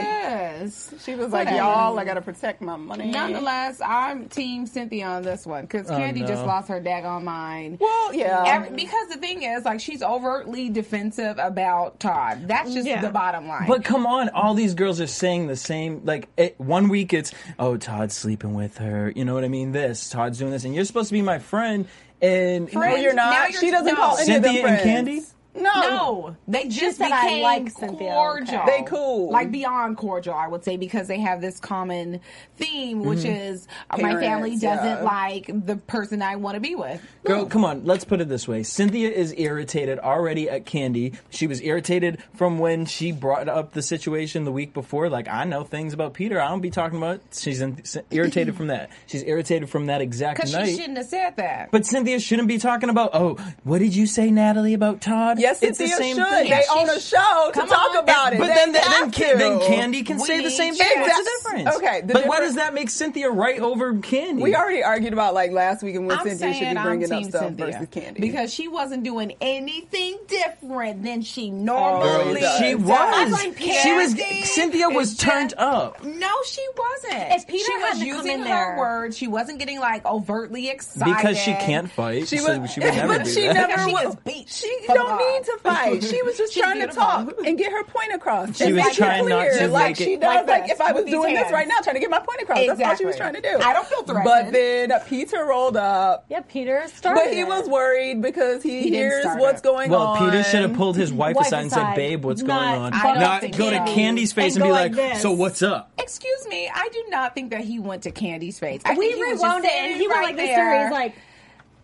[0.64, 0.94] this.
[1.06, 5.46] She was like, "Y'all, I gotta protect my money." Nonetheless, I'm Team Cynthia on this
[5.46, 7.78] one because Oh, Kandi just lost her daggone mind.
[7.80, 8.68] Well, yeah.
[8.70, 12.48] Because the thing is, like, she's overtly defensive about Todd.
[12.48, 13.02] That's just Yeah.
[13.02, 13.68] the bottom line.
[13.68, 16.02] But come on, all these girls are saying the same.
[16.06, 19.12] Like it, one week it's, oh, Todd's sleeping with her.
[19.16, 19.72] You know what I mean?
[19.72, 21.88] This Todd's doing this, and you're supposed to be my friend.
[22.22, 23.52] And no, you're Now not.
[23.52, 23.96] you're- she doesn't no.
[23.96, 25.08] call any of them Cynthia and.
[25.08, 25.26] Kandi?
[25.58, 28.62] No, no, they just said, "I became like Cynthia, cordial.
[28.62, 29.32] okay." They cool.
[29.32, 32.20] like beyond cordial, I would say, because they have this common
[32.58, 35.02] theme, which is uh, my family doesn't yeah.
[35.02, 37.02] like the person I want to be with.
[37.24, 37.86] Girl, come on.
[37.86, 38.64] Let's put it this way.
[38.64, 41.18] Cynthia is irritated already at Kandi.
[41.30, 45.10] She was irritated from when she brought up the situation the week before.
[45.10, 46.40] Like, I know things about Peter.
[46.40, 47.22] I don't be talking about.
[47.32, 48.90] She's in, irritated from that.
[49.08, 50.68] She's irritated from that exact night.
[50.68, 51.72] she shouldn't have said that.
[51.72, 53.12] But Cynthia shouldn't be talking about.
[53.14, 55.40] Oh, what did you say, Natalie, about Todd?
[55.48, 56.28] Yes, it's Cynthia the same should.
[56.30, 56.50] thing.
[56.50, 57.98] They she own a show to talk on.
[57.98, 58.40] about it.
[58.40, 59.60] But They then, then, have then.
[59.60, 60.88] Kandi can say the same thing.
[61.02, 61.76] What's the difference?
[61.78, 64.42] Okay, the but what difference- does that make Cynthia right over Kandi?
[64.42, 66.86] We already argued about like last week and when I'm Cynthia should saying be I'm
[66.86, 71.56] bringing up stuff Cynthia versus Kandi because she wasn't doing anything different than she oh,
[71.56, 72.58] normally does.
[72.60, 72.82] she does.
[72.82, 73.56] was.
[73.58, 74.50] She was.
[74.50, 76.04] Cynthia was turned just- up.
[76.04, 77.32] No, she wasn't.
[77.34, 79.18] If Peter she was using her words.
[79.18, 83.18] She wasn't getting like overtly excited Because she can't fight, She was- she would never
[83.18, 83.54] but do she that.
[83.70, 84.50] never she was- beat.
[84.50, 85.18] She don't God.
[85.38, 86.04] Need to fight.
[86.04, 87.02] She was just She's trying beautiful.
[87.04, 88.58] to talk and get her point across.
[88.58, 90.48] She and was make it trying not clear, to like make it- she does.
[90.48, 92.20] Like Like, if I was with these doing this right now, trying to get my
[92.20, 92.66] point across.
[92.66, 93.58] That's all she was trying to do.
[93.62, 94.26] I don't feel threatened.
[94.26, 96.26] But then Peter rolled up.
[96.30, 97.22] Yeah, Peter started.
[97.24, 97.48] But he it.
[97.48, 100.20] was worried because he, He hears what's going Well, on.
[100.22, 102.94] Well, Peter should have pulled his wife, Wife aside and said, "Babe, what's not going
[102.94, 103.78] on?" Don't go to.
[103.88, 105.22] Kandi's face And and, be like, like this.
[105.22, 108.82] "So what's up?" Excuse me, I do not think that he went to Kandi's face.
[108.86, 110.48] I we think he was rewound just it, and he went like this.
[110.48, 110.58] there.
[110.72, 111.16] There, he's like,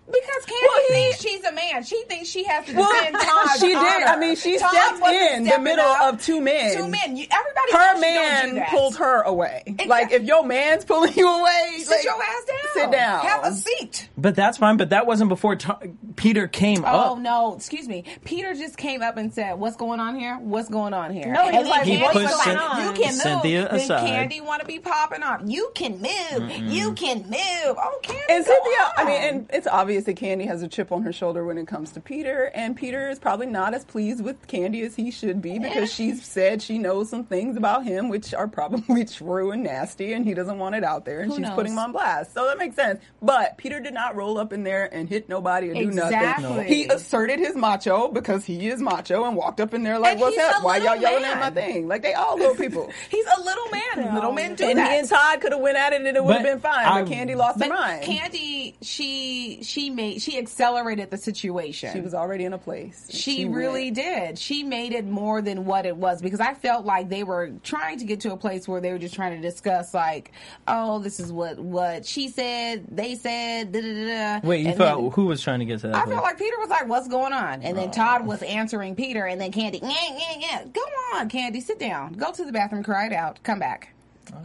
[0.05, 1.83] Because Kandi Well, he- thinks she's a man.
[1.83, 3.77] She thinks she has to Well, defend Todd's she did.
[3.77, 4.05] honor.
[4.05, 6.15] I mean, she Todd stepped in the middle up.
[6.15, 6.75] of two men.
[6.75, 7.15] Two men.
[7.15, 8.69] You, everybody her knows she don't do man that.
[8.69, 9.63] pulled her away.
[9.87, 12.57] Like if your man's pulling you away, Sit like, your ass down.
[12.73, 13.25] Sit down.
[13.25, 14.09] Have a seat.
[14.17, 14.75] But that's fine.
[14.77, 15.79] But that wasn't before To-
[16.17, 17.11] Peter came Oh up.
[17.11, 17.55] Oh no!
[17.55, 18.03] Excuse me.
[18.25, 20.35] Peter just came up and said, "What's going on here?
[20.37, 22.91] What's going on here?" No, he and like, He Kandi pushed was like, Cyn- "You
[23.03, 24.29] can move." Cynthia then aside.
[24.31, 25.41] Kandi want to be popping off.
[25.45, 26.51] You can move.
[26.51, 27.77] You can move.
[27.77, 28.19] Oh, Kandi.
[28.29, 31.13] And go Cynthia, I mean, and it's obvious that Kandi has a chip on her
[31.13, 34.83] shoulder when it comes to Peter, and Peter is probably not as pleased with Kandi
[34.83, 38.47] as he should be because she's said she knows some things about him which are
[38.47, 41.55] probably true and nasty, and he doesn't want it out there, and Who she's knows?
[41.55, 42.33] putting him on blast.
[42.33, 43.01] So that makes sense.
[43.21, 46.43] But Peter did not roll up in there and hit nobody or do Exactly.
[46.49, 46.67] nothing.
[46.67, 50.21] He asserted his macho because he is macho and walked up in there like, And
[50.21, 50.63] "What's he's up?
[50.63, 52.89] Why y'all little yelling at my thing?" Like they all little people.
[53.09, 54.15] He's a little man.
[54.15, 54.91] Little men do and that.
[54.91, 56.85] he and Todd could have went at it and it would have been fine.
[56.85, 58.03] I- but Kandi lost but her mind.
[58.03, 61.91] Kandi, she she made she accelerated the situation.
[61.93, 63.07] she was already in a place.
[63.11, 63.57] She, went.
[63.57, 64.39] really did.
[64.39, 67.51] She made it more than what it was because I felt like they were were
[67.63, 70.31] trying to get to a place where they were just trying to discuss, like,
[70.67, 74.39] oh, this is what what she said, they said, da da da.
[74.39, 74.47] da.
[74.47, 75.95] Wait, you And thought then- who was trying to get to that?
[75.95, 76.13] I place?
[76.13, 77.91] felt like Peter was like, "What's going on?" And then oh.
[77.91, 80.65] Todd was answering Peter, and then Kandi, yeah, yeah, yeah.
[80.71, 80.81] Go
[81.15, 83.89] on, Kandi, sit down, go to the bathroom, cry it out, come back.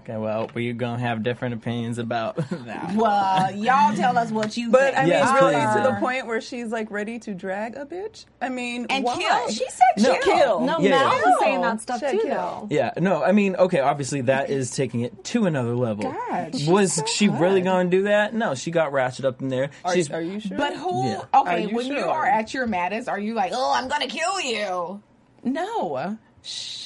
[0.01, 2.95] Okay, well, we're gonna have different opinions about that.
[2.97, 4.65] Well, y'all tell us what you.
[4.65, 4.73] Think.
[4.73, 5.75] But I mean, Yes, really please.
[5.77, 8.25] to the point where she's like ready to drag a bitch.
[8.43, 9.17] I mean, And why?
[9.17, 9.49] kill.
[9.51, 10.19] She said No.
[10.19, 10.37] kill.
[10.37, 10.61] kill.
[10.61, 10.91] No, Yeah.
[10.91, 12.29] Mal was saying that stuff Said too, kill.
[12.35, 12.67] though.
[12.71, 16.11] Yeah, no, I mean, okay, obviously that is taking it to another level.
[16.13, 18.35] God, was so she really going to do that?
[18.35, 19.71] No, she got ratchet up in there.
[19.85, 20.57] Are, She's are you sure?
[20.59, 21.07] But who?
[21.07, 21.23] Yeah.
[21.35, 24.41] Okay, you when you are at your maddest, are you like, "Oh, I'm gonna kill
[24.41, 25.03] you"?
[25.45, 26.17] No,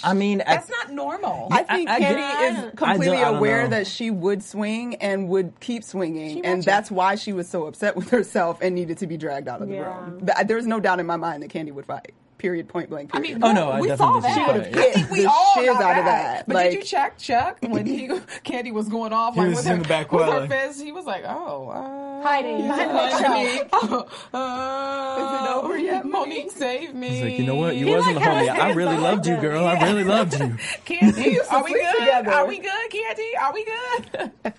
[0.05, 1.49] I mean, at- that's not normal.
[1.51, 3.69] I think I- I Kandi get- is completely I don't aware know.
[3.71, 6.67] that she would swing and would keep swinging, She and betcha.
[6.67, 9.69] that's why she was so upset with herself and needed to be dragged out of
[9.69, 9.97] the Yeah.
[10.05, 10.27] room.
[10.47, 12.13] There's no doubt in my mind that Kandi would fight.
[12.43, 12.67] Period.
[12.69, 13.11] Point blank.
[13.15, 13.41] I Period.
[13.41, 14.55] mean, Oh, no, I we definitely saw think she that.
[14.57, 16.23] would have I think we the all shiz got out of that.
[16.39, 16.47] that.
[16.49, 18.09] But Like- did you check Chuck when he
[18.45, 20.51] Kandi was going off He like was with in her, the back with her welling.
[20.51, 20.83] fist?
[20.83, 22.95] He was like, "Oh, uh, Hiding behind the
[23.29, 27.77] Monique, oh, uh, Is it over yet, Monique, save me." He's like, you know what?
[27.77, 28.59] You He, wasn't like, the homie.
[28.61, 29.41] I really loved you, up.
[29.41, 29.65] girl.
[29.65, 30.47] I really loved you.
[30.85, 31.95] Kandi, are we good?
[32.01, 32.31] together.
[32.33, 33.41] Are we good, Kandi?
[33.41, 34.53] Are we good?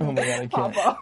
[0.00, 0.76] Oh my god, I can't.
[0.76, 0.98] All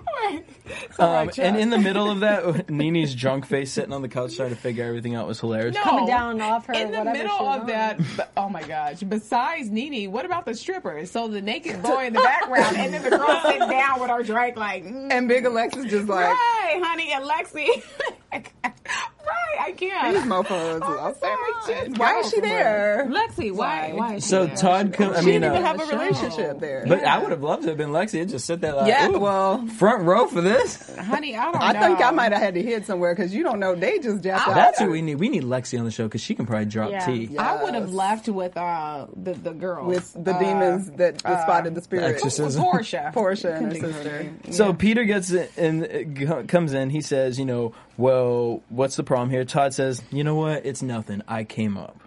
[0.98, 4.50] Um, and in the middle of that, NeNe's drunk face sitting on the couch trying
[4.50, 5.74] to figure everything out was hilarious.
[5.74, 5.82] No.
[5.82, 7.66] Coming down off her, in the middle of on.
[7.66, 7.98] that.
[8.16, 9.00] but- Oh my gosh!
[9.00, 11.10] Besides NeNe, what about the strippers?
[11.10, 14.22] So the naked boy in the background, and then the girl sitting down with her
[14.22, 17.82] drink, like, mm, and Big Alexis just like right, honey, and Lexi.
[18.32, 20.14] right, I can't.
[20.14, 20.80] these mofos.
[20.82, 21.90] Oh, I'll say sorry.
[21.92, 23.06] Why is she there?
[23.10, 23.92] Lexi, why?
[23.94, 24.56] Why is she So there?
[24.56, 26.84] Todd, com- I She mean, didn't even uh, have a relationship there.
[26.86, 29.08] but I would have loved to have been Lexi and just sit there like, yeah,
[29.08, 30.53] well, front row for this.
[30.98, 31.80] Honey, I don't I know.
[31.80, 33.74] think I might have had to hid somewhere because you don't know.
[33.74, 34.54] They just jacked out.
[34.54, 35.16] That's what we need.
[35.16, 37.04] We need Lexi on the show because she can probably drop Yeah.
[37.06, 37.36] tea.
[37.38, 37.92] I would have Yes.
[37.94, 42.04] left with uh the the girls with the Uh, demons that spotted the spirit.
[42.04, 42.62] Exorcism.
[42.62, 44.22] Porsha, Porsha and her Couldn't think of sister.
[44.22, 44.40] name.
[44.52, 45.48] So Peter gets in,
[45.84, 46.90] in uh, comes in.
[46.90, 50.64] He says, "You know, well, what's the problem here?" Todd says, "You know what?
[50.66, 51.22] It's nothing.
[51.28, 52.00] I came up."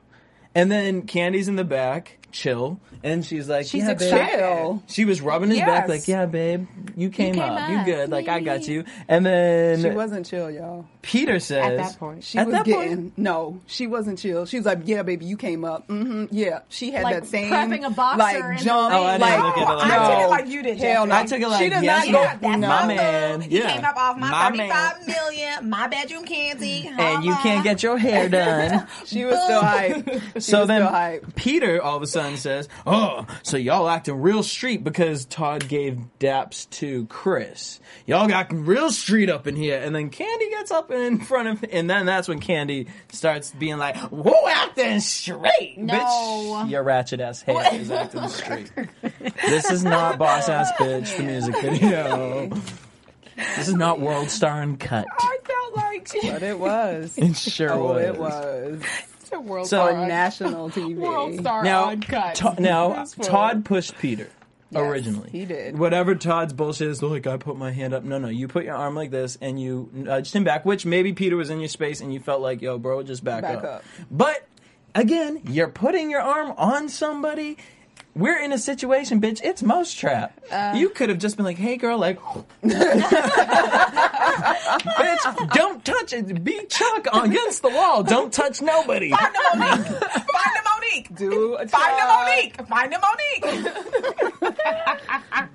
[0.55, 4.83] And then Kandi's in the back, chill, and she's like, She's "Yeah, babe." Chill.
[4.87, 7.69] She was rubbing his back, like, "Yeah, babe, you came, came up.
[7.69, 7.85] You up.
[7.85, 8.09] good?
[8.09, 10.85] Like, I got you." And then She wasn't chill, y'all.
[11.01, 12.23] Peter says, At that point.
[12.23, 13.61] She At was that getting point- no.
[13.65, 14.45] She wasn't chill.
[14.45, 15.87] She was like, "Yeah, baby, you came up.
[15.87, 18.93] hmm Yeah." She had Like that same prepping a boxer like in the jump.
[18.93, 20.29] Oh, I didn't like, look at it like I took it no.
[20.29, 20.77] like you did.
[20.77, 21.07] Hell Jessica.
[21.07, 21.15] no.
[21.15, 22.21] I took it like, she does yes, not go.
[22.21, 22.67] Yeah, that's no.
[22.67, 23.41] my my man.
[23.41, 23.71] He Yeah.
[23.73, 26.85] came up off my, My 35 million, my bedroom Kandi.
[26.99, 28.85] and you can't get your hair done.
[29.05, 30.05] She was still hype.
[30.35, 31.35] She so was then still hype.
[31.35, 35.99] Peter all of a sudden says, "Oh, so y'all acting real street because Todd gave
[36.19, 37.80] daps to Chris.
[38.06, 41.65] Y'all got real street up in here." And then Kandi gets up in front of,
[41.71, 45.93] and then that's when Kandi starts being like, "Who acting straight, No.
[45.93, 46.69] bitch?
[46.71, 48.71] Your ratchet ass hair is acting straight.
[49.47, 51.15] this is not boss ass bitch.
[51.17, 52.49] The music video.
[53.56, 55.06] This is not World Star Uncut.
[55.19, 57.15] I felt like But it was.
[57.17, 58.03] It sure oh, was.
[58.03, 58.82] it was.
[59.27, 59.91] It's a world So- star.
[60.01, 60.95] On national TV.
[60.95, 62.35] World star Now, uncut.
[62.35, 64.29] To- now Todd pushed Peter.
[64.75, 65.77] originally, he did.
[65.79, 68.03] Whatever Todd's bullshit is, like I put my hand up.
[68.03, 70.65] No, no, you put your arm like this and you nudged him back.
[70.65, 73.43] Which maybe Peter was in your space and you felt like, yo, bro, just back,
[73.43, 73.63] Back up.
[73.63, 73.83] up.
[74.11, 74.45] But
[74.93, 77.57] again, you're putting your arm on somebody.
[78.17, 79.41] We're in a situation, bitch.
[79.43, 80.39] It's Mouse Trap.
[80.51, 80.73] Uh.
[80.75, 82.19] you could have just been like, "Hey, girl, like,
[83.77, 86.43] bitch, don't touch it.
[86.43, 88.03] Be Chuck against the wall.
[88.03, 89.88] Don't touch nobody." Find the Monique.
[89.88, 91.15] Find the Monique.
[91.15, 92.25] Do a Find the try.
[92.25, 92.67] Monique.
[92.67, 94.63] Find the Monique.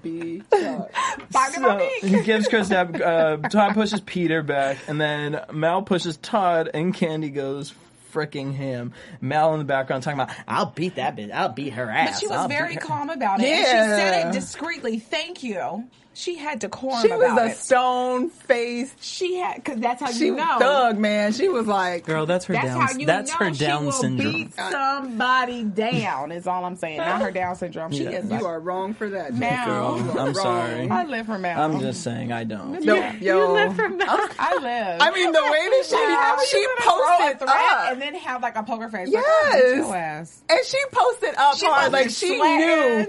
[0.03, 0.93] Be sharp.
[1.31, 2.05] Find the So Monique.
[2.05, 3.01] he gives Chris that.
[3.01, 7.75] Uh, Todd pushes Peter back, and then Mal pushes Todd, and Kandi goes
[8.13, 8.93] freaking him.
[9.21, 11.33] Mal in the background talking about, "I'll beat that bitch.
[11.33, 13.47] I'll beat her ass." But she was I'll very calm about it.
[13.47, 14.99] And she said it discreetly.
[14.99, 15.85] Thank you.
[16.15, 17.57] She had decorum She was about a it.
[17.57, 18.95] stone face.
[19.01, 20.59] She had because that's how She you know.
[20.59, 21.33] thug, man.
[21.33, 22.81] She was like, Girl, that's her That's down.
[22.81, 24.33] how you that's know her she Down will syndrome.
[24.33, 24.55] beat
[25.03, 26.31] somebody down.
[26.33, 26.99] Is all I'm saying.
[26.99, 27.93] Not her Down syndrome.
[27.93, 28.11] She Yeah.
[28.19, 28.31] is.
[28.31, 29.67] "You are wrong for that." Mal.
[29.67, 30.35] Girl, I'm Wrong.
[30.35, 30.91] sorry.
[30.91, 31.61] I live for Mal.
[31.61, 32.83] I'm just saying I don't.
[32.85, 33.15] No, Yeah.
[33.21, 33.57] yo.
[33.57, 35.01] I live.
[35.01, 37.93] I mean, the way that How she you she gonna throw a posted threat up,
[37.93, 39.09] and then have like a poker face.
[39.13, 40.43] Like, oh, Yes.
[40.49, 42.59] your and she posted up She hard, like she sweating.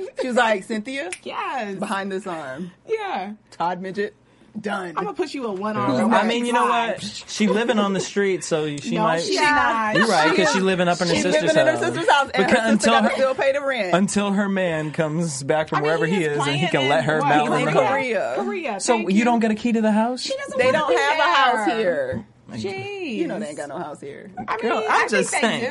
[0.06, 0.10] knew.
[0.22, 1.76] She was like, "Cynthia, Yes.
[1.76, 3.34] behind this arm, Yeah.
[3.51, 4.13] Todd midget,
[4.60, 6.13] done." I'm gonna put you in one arm.
[6.13, 7.01] I mean, you know what?
[7.27, 9.21] She living on the street, so she No, might.
[9.21, 9.95] she's not.
[9.95, 11.79] You're right, because is- she's living up in her She's sister's living in house.
[11.79, 13.95] her sister's house, and Because her sister until got to her- still pay the rent.
[13.95, 16.67] until her man comes back from I mean, wherever he he is, is and he
[16.67, 17.27] playing can let in her what?
[17.29, 17.88] mount He's on in the Korea.
[17.89, 18.34] Korea.
[18.38, 18.79] Korea.
[18.79, 20.21] So Thank you don't get a key to the house?
[20.21, 21.34] She doesn't They wanna don't be have a there.
[21.36, 22.25] house here.
[22.51, 23.03] Jeez.
[23.15, 24.32] You know they ain't got no house here.
[24.38, 25.62] I mean, Girl, I I'm think just they saying.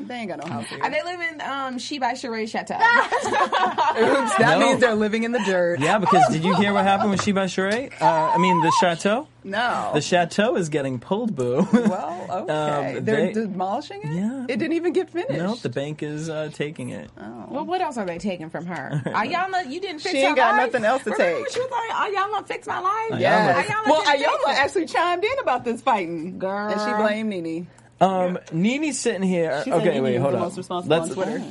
[0.00, 0.04] do.
[0.06, 0.80] They ain't got no house here.
[0.82, 2.74] And they live in um, She by Sheree Chateau.
[2.78, 4.60] Oops, that No.
[4.60, 5.80] means they're living in the dirt.
[5.80, 7.92] Yeah, because did you hear what happened with Sheba Sheree?
[8.00, 8.04] Uh,
[8.34, 9.28] I mean, the chateau.
[9.50, 9.90] No.
[9.94, 11.66] The chateau is getting pulled, boo.
[11.72, 12.96] well, okay.
[12.98, 14.12] Um, they're they- demolishing it?
[14.14, 14.42] Yeah.
[14.48, 15.32] It didn't even get finished.
[15.32, 17.10] nope, the bank is uh, taking it.
[17.20, 17.46] Oh.
[17.50, 19.02] well, what else are they taking from her?
[19.06, 20.72] Iyanla, you didn't fix She ain't her got life?
[20.72, 21.42] nothing else to Remember take.
[21.44, 23.20] when she was like, Iyanla, fix my life?
[23.20, 23.66] Yes.
[23.68, 24.58] Iyanla well, didn't Iyanla it.
[24.58, 26.38] actually chimed in about this fighting.
[26.38, 26.68] Girl.
[26.72, 27.66] And she blamed NeNe.
[28.00, 29.62] Um, NeNe's sitting here.
[29.64, 30.42] She said okay, NeNe wait, hold the on.
[30.44, 31.42] most responsible on Twitter.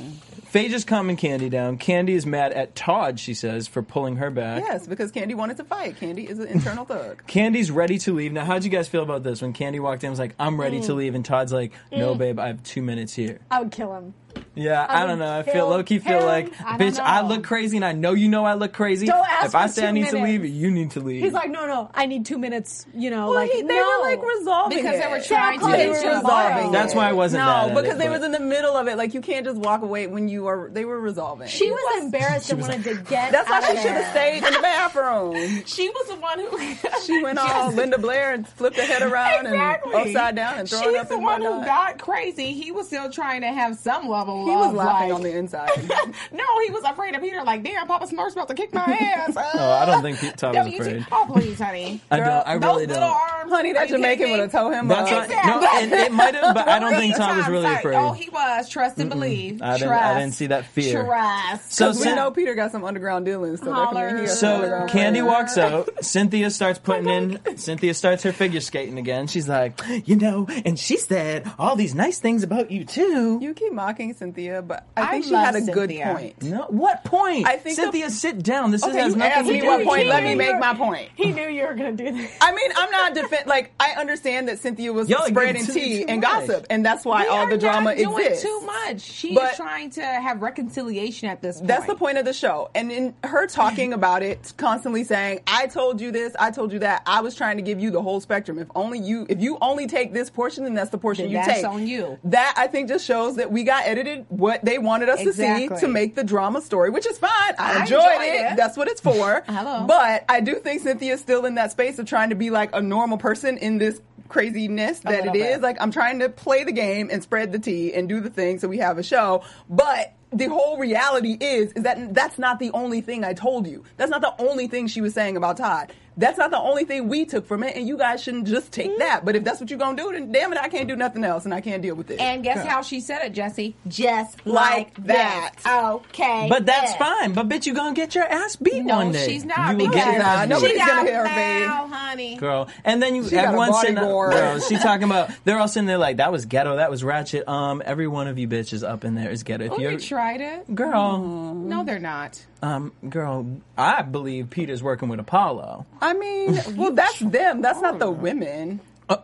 [0.48, 1.76] Faye just calming Kandi down.
[1.78, 4.62] Kandi is mad at Todd, she says, for pulling her back.
[4.62, 6.00] Yes, because Kandi wanted to fight.
[6.00, 7.22] Kandi is an internal thug.
[7.28, 8.32] Kandi's ready to leave.
[8.32, 9.42] Now, how'd you guys feel about this?
[9.42, 10.96] When Kandi walked in, was like, I'm ready to Mm.
[10.96, 11.14] leave.
[11.14, 12.18] And Todd's like, No, Mm.
[12.18, 13.40] babe, I have two minutes here.
[13.50, 14.14] I would kill him.
[14.58, 15.38] Yeah, I I, don't know.
[15.38, 18.12] I feel low key feel like, I don't bitch, I look crazy and I know
[18.12, 19.06] you know I look crazy.
[19.06, 21.22] Don't ask if I for say I two need to leave, you need to leave.
[21.22, 22.86] He's like, no, no, I need two minutes.
[22.94, 23.98] You know, Well, like he- they no.
[24.00, 25.02] were like resolving Because it.
[25.02, 26.22] they were trying to They get were resolving.
[26.22, 26.72] bottom.
[26.72, 28.76] That's why I wasn't no, mad at because it, they but- was in the middle
[28.76, 28.96] of it.
[28.96, 30.68] Like you can't just walk away when you are.
[30.70, 31.48] They were resolving.
[31.48, 33.32] She was embarrassed and wanted to get.
[33.32, 35.62] That's why she should have stayed in the bathroom.
[35.66, 36.58] She was the one who.
[37.04, 39.92] She went all Linda Blair and flipped her head around Exactly.
[39.94, 42.52] and upside down and throwing She's the one who got crazy.
[42.54, 45.70] He was still trying to have some level He was laughing like, on the inside.
[46.32, 47.42] no, he was afraid of Peter.
[47.42, 49.34] Like, damn, Papa Smurf's about to kick my ass.
[49.54, 51.06] no, I don't think Pete Todd was Don't you afraid.
[51.12, 52.00] Oh, please, honey.
[52.10, 52.28] I don't.
[52.28, 53.02] I really Those don't.
[53.02, 53.52] little arms.
[53.52, 54.88] Honey, that you Jamaican kidding would have told him.
[54.88, 55.28] That's up.
[55.28, 57.96] why- no, and it might have, but I don't think Todd was really like, afraid.
[57.96, 58.68] Oh, he was.
[58.68, 59.62] Trust and believe.
[59.62, 60.04] I didn't- Trust.
[60.04, 61.04] I didn't see that fear.
[61.04, 61.72] Trust.
[61.72, 64.62] So we know Peter got some underground dealings, so that can mean he has some
[64.62, 65.88] So Candy walks out.
[66.04, 67.56] Cynthia starts putting in.
[67.58, 69.26] Cynthia starts her figure skating again.
[69.26, 73.38] She's like, you know, and she said all these nice things about you too.
[73.40, 76.42] You keep mocking Cynthia, but I I think she had a good point.
[76.42, 77.46] No, what point?
[77.46, 78.70] I think the- Cynthia, sit down.
[78.70, 80.06] This is, Okay, has you nothing asked me what point.
[80.06, 81.10] Let me make my point.
[81.16, 82.30] He knew you were going to do this.
[82.40, 83.46] I mean, I'm not defend.
[83.46, 86.30] Like, I understand that Cynthia was Y'all spreading giving tea too and much.
[86.30, 88.44] gossip, and that's why We all are the drama not doing exists.
[88.44, 89.00] too much.
[89.00, 91.68] She's But- trying to have reconciliation at this point.
[91.68, 92.70] That's the point of the show.
[92.74, 96.78] And in her talking about it, constantly saying, I told you this, I told you
[96.80, 98.58] that, I was trying to give you the whole spectrum.
[98.58, 101.36] If only you if you only take this portion, then that's the portion Then you
[101.38, 101.66] that's take.
[101.66, 102.18] on you.
[102.24, 105.68] That I think just shows that we got edited what they wanted us to see
[105.80, 107.30] to make the drama story, which is fine.
[107.58, 108.52] I, I enjoyed, enjoyed it.
[108.52, 108.56] it.
[108.56, 109.42] That's what it's for.
[109.48, 109.84] Hello.
[109.86, 112.80] But I do think Cynthia's still in that space of trying to be like a
[112.80, 115.42] normal person in this craziness that it is.
[115.42, 115.60] bit.
[115.62, 118.58] Like I'm trying to play the game and spread the tea and do the thing
[118.58, 119.42] so we have a show.
[119.68, 123.84] But the whole reality is is that that's not the only thing I told you.
[123.96, 125.92] That's not the only thing she was saying about Todd.
[126.18, 128.88] That's not the only thing we took from it, and you guys shouldn't just take
[128.90, 128.98] Mm-hmm.
[128.98, 129.24] that.
[129.24, 131.44] But if that's what you're gonna do, then damn it, I can't do nothing else,
[131.46, 132.20] and I can't deal with it.
[132.20, 133.74] And guess how she said it, Jesse?
[133.86, 134.58] Just Like
[134.98, 135.54] like, that.
[135.64, 135.92] that.
[135.94, 136.46] Okay.
[136.50, 136.98] But that's yeah.
[136.98, 137.32] fine.
[137.32, 139.26] But bitch, you gonna get your ass beat No, one day.
[139.26, 139.70] she's not.
[139.72, 140.48] You will get your Nah, ass beat.
[140.50, 142.36] nobody's she gonna got hear her, honey.
[142.36, 142.68] girl.
[142.84, 144.30] And then you, She got everyone's sitting, bodyboard.
[144.32, 144.60] girl.
[144.60, 147.46] She talking about they're all sitting there like that was ghetto, that was ratchet.
[147.48, 149.64] Um, every one of you bitches up in there is ghetto.
[149.66, 150.74] If Oh, you're they tried it.
[150.74, 151.18] girl,
[151.54, 152.44] No, they're not.
[152.62, 153.46] um, girl,
[153.76, 155.86] I believe Peter's working with Apollo.
[156.08, 157.60] I mean, well, that's them.
[157.60, 158.80] That's not the women.
[159.10, 159.18] Uh,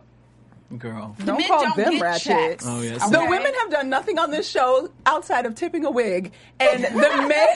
[0.77, 2.25] girl, Don't men call don't them get ratchet.
[2.27, 2.65] checks.
[2.67, 3.09] Oh, yes.
[3.09, 3.27] The Okay?
[3.27, 7.47] women have done nothing on this show outside of tipping a wig, and the men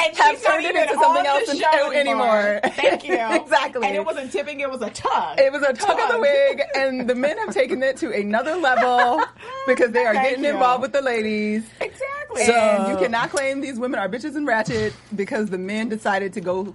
[0.00, 2.60] And have she's not turned it even into on something the else and- show anymore.
[2.64, 3.14] Thank you.
[3.14, 3.86] exactly.
[3.86, 5.38] And it wasn't tipping; it was a tug.
[5.38, 8.56] It was a tug of the wig, and the men have taken it to another
[8.56, 9.22] level
[9.68, 10.50] because they are Thank getting you.
[10.50, 11.64] involved with the ladies.
[11.80, 12.42] Exactly.
[12.42, 16.40] and you cannot claim these women are bitches and ratchet because the men decided to
[16.40, 16.74] go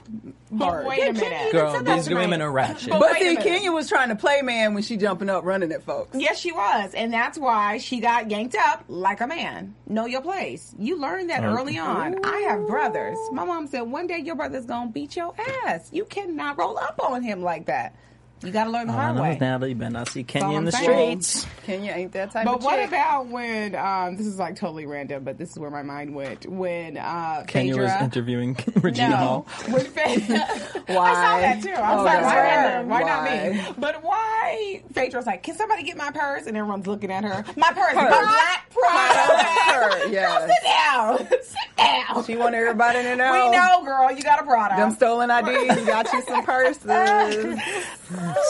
[0.58, 0.86] hard.
[0.86, 1.52] wait a minute.
[1.52, 2.22] girl, these tonight.
[2.22, 2.90] women are ratchet.
[2.92, 3.36] But- But see.
[3.38, 6.18] Kenya was trying to play man when she jumping up running at folks.
[6.18, 9.76] Yes, she was, and that's why she got yanked up like a man.
[9.88, 10.74] Know your place.
[10.80, 11.56] You learned that Oh.
[11.58, 12.24] early on.
[12.26, 13.18] I have brothers.
[13.32, 15.34] My mom said one day your brother's gonna beat your
[15.66, 15.90] ass.
[15.92, 17.96] You cannot roll up on him like that.
[18.44, 19.34] You got to learn the All I hard know way.
[19.36, 19.96] is Natalie Ben.
[19.96, 21.22] I see That's all Kenya in I'm the saying.
[21.22, 21.54] streets.
[21.66, 22.90] Kenya ain't that type But of what chick.
[22.90, 26.46] about when um, this is like totally random, but this is where my mind went
[26.48, 29.48] when uh, Kenya was Phaedra- interviewing Regina no, Hall.
[29.70, 30.40] when Phaedra,
[30.88, 31.12] Why?
[31.12, 31.70] I saw that too.
[31.72, 32.74] I was Oh, like, that's why, right.
[32.74, 32.84] her?
[32.86, 33.24] why not
[33.70, 33.74] me?
[33.80, 34.84] But why?
[34.94, 36.46] Phaedra was like, can somebody get my purse?
[36.46, 37.46] And everyone's looking at her.
[37.56, 39.44] My purse, my black Prada.
[39.44, 40.50] Her, yes.
[40.52, 41.18] Sit down.
[41.42, 42.24] sit down.
[42.26, 43.32] She want everybody to know.
[43.32, 44.12] we know, girl.
[44.12, 44.76] You got a Prada.
[44.76, 46.84] Them stolen IDs got you some purses.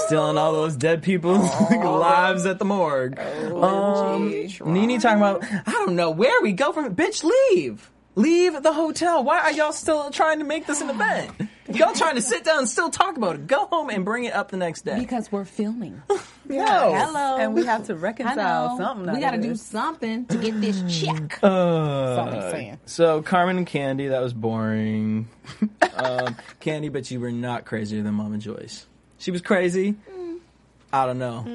[0.06, 3.20] Stealing all those dead people's lives at the morgue.
[3.20, 4.30] um,
[4.66, 6.96] NeNe talking about, I don't know where we go from.
[6.96, 7.90] Bitch, leave.
[8.16, 9.24] Leave the hotel.
[9.24, 11.32] Why are y'all still trying to make this an event?
[11.68, 13.48] Y'all trying to sit down and still talk about it.
[13.48, 15.00] Go home and bring it up the next day.
[15.00, 16.02] because we're filming.
[16.46, 16.94] No.
[16.94, 17.38] Hello.
[17.38, 19.14] And we have to reconcile something.
[19.14, 21.40] We got to do something to get this check.
[21.42, 22.80] Uh, That's all I'm saying.
[22.86, 25.30] So Carmon and Kandi, that was boring.
[25.96, 28.86] um, Kandi, but you were not crazier than Mama Joyce.
[29.24, 29.96] She was crazy.
[30.92, 31.46] I don't know.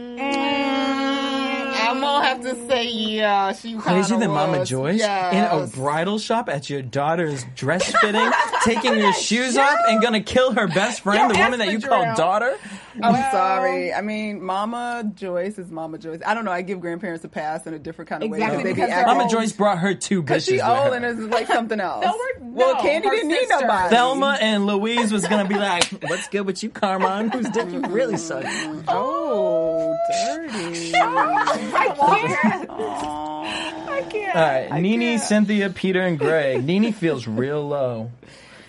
[1.91, 4.69] I'm gonna have to say, yeah, she Crazy kinda than Mama was.
[4.71, 5.35] Joyce Yes.
[5.35, 8.31] in a bridal shop at your daughter's dress fitting,
[8.65, 12.05] taking your shoes off and gonna kill her best friend, the woman that you call
[12.05, 12.17] espadrille.
[12.17, 12.57] daughter.
[13.03, 13.93] I'm sorry.
[13.93, 16.21] I mean, Mama Joyce is Mama Joyce.
[16.27, 16.51] I don't know.
[16.53, 18.63] I give grandparents a pass in a different kind of Exactly, way.
[18.63, 20.93] 'cause they be because they're Mama Joyce brought her two Cause bitches she with old
[20.95, 22.05] and is like something else.
[22.05, 23.61] No, we're- well, Kandi didn't need sister.
[23.67, 23.95] nobody.
[23.95, 27.31] Thelma and Louise was gonna be like, "What's good with you, Carmine?
[27.31, 28.45] Whose dick you really suck?"
[28.89, 30.93] Oh, dirty.
[30.95, 32.71] I can't.
[32.71, 34.37] I can't.
[34.37, 36.65] All right, NeNe, Cynthia, Peter, and Greg.
[36.65, 38.11] NeNe feels real low,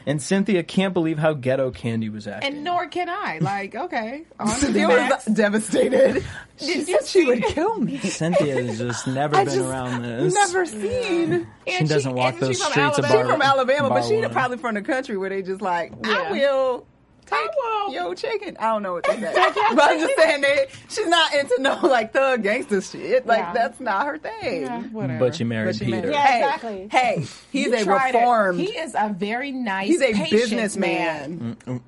[0.10, 2.54] and Cynthia can't believe how ghetto Kandi was acting.
[2.56, 3.38] And nor can I.
[3.40, 4.24] Like, okay.
[4.40, 6.26] On to Cynthia was devastated.
[6.58, 8.00] She Did said she would kill me.
[8.00, 10.34] Cynthia has just never I been just around this.
[10.34, 11.48] Never seen.
[11.68, 13.14] She And doesn't walk and those she's from streets of Alabama.
[13.14, 16.32] Bar- She from Alabama, but she's probably from the country where they just like, I
[16.32, 16.88] will
[17.30, 17.94] take will.
[17.94, 18.58] yo chicken.
[18.60, 20.68] I don't know what they say, but I'm just saying they.
[20.90, 23.26] She's not into no like thug gangster shit.
[23.26, 23.54] Like Yeah.
[23.54, 24.62] that's not her thing.
[24.64, 25.20] Yeah, whatever.
[25.20, 25.98] But you married But she Peter.
[26.02, 26.88] married- Yeah, hey, exactly.
[26.92, 28.56] Hey, he's You a tried it.
[28.56, 29.88] He is a very nice.
[29.88, 31.58] he's a businessman.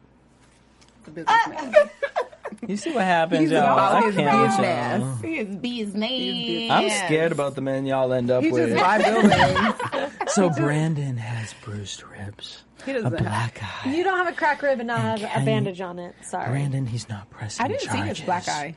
[2.67, 3.63] You see what happens, He's y'all.
[3.73, 5.01] about I his can't with business.
[5.01, 5.15] y'all.
[5.31, 6.71] He is business.
[6.71, 8.69] I'm scared about the men y'all end up He with.
[8.69, 8.97] just buy
[9.91, 10.13] buildings.
[10.33, 13.19] So Brandon has bruised ribs, He a doesn't have.
[13.19, 13.89] black eye.
[13.93, 16.15] You don't have a crack rib and not have a bandage on it.
[16.23, 16.49] Sorry.
[16.49, 18.75] Brandon, he's not pressing I didn't see his black eye.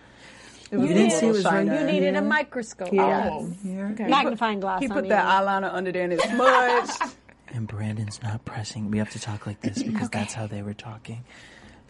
[0.70, 1.66] It was You a didn't see it was right.
[1.66, 2.88] You needed a microscope.
[2.92, 3.28] Yes.
[3.32, 3.52] Oh.
[3.62, 4.80] He Magnifying glass.
[4.80, 5.10] He I put mean.
[5.10, 7.16] that eyeliner under there and it's smudged.
[7.48, 8.90] And Brandon's not pressing.
[8.90, 11.24] We have to talk like this because that's how they were talking.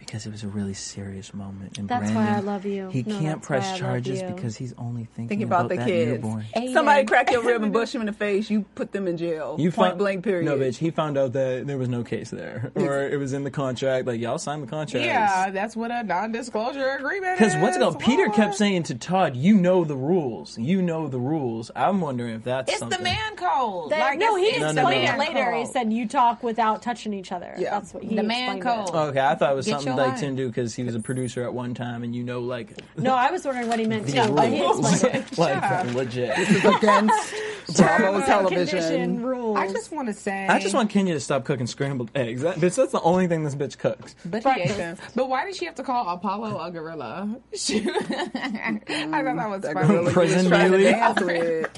[0.04, 1.78] Because it was a really serious moment.
[1.78, 2.88] And That's Brandon, why I love you.
[2.90, 5.76] He No, can't that's why I press charges because he's only thinking, Think about the
[5.76, 6.10] that kids.
[6.22, 6.44] newborn.
[6.72, 9.56] Somebody crack your rib and bush him in the face, you put them in jail.
[9.58, 10.44] You Point found- blank period.
[10.44, 10.76] No, bitch.
[10.76, 14.06] He found out that there was no case there, or it was in the contract.
[14.06, 15.04] Like y'all signed the contract.
[15.06, 17.60] Yeah, that's what a non-disclosure agreement Because is.
[17.62, 17.98] what's it called?
[18.00, 20.58] Peter kept saying to Todd, "You know the rules.
[20.58, 22.98] You know the rules." I'm wondering if that's It's something.
[22.98, 23.90] the man code.
[23.90, 25.14] That- like, no, he it's, it's No, no, explained no.
[25.14, 25.52] it later.
[25.54, 27.54] He said you talk without touching each other.
[27.58, 27.70] Yeah.
[27.70, 28.94] That's what he The man explained it.
[28.94, 30.20] Okay, I thought it was Get something your like line.
[30.20, 33.14] Tim do because he was a producer at one time, and you know, like No,
[33.14, 35.38] I was wondering what he meant the too, but he rules, explained it.
[35.38, 36.38] like legit.
[36.64, 37.34] against
[37.76, 39.22] Bravo television.
[39.22, 39.56] rules.
[39.58, 40.46] I just want to say.
[40.46, 42.42] I just want Kenya to stop cooking scrambled eggs.
[42.42, 44.14] That, bitch, that's the only thing this bitch cooks.
[44.24, 44.96] But, he ate them.
[45.14, 47.40] but why did she have to call Apollo a gorilla?
[47.54, 50.10] She- I thought that was That funny.
[50.10, 51.70] Prison was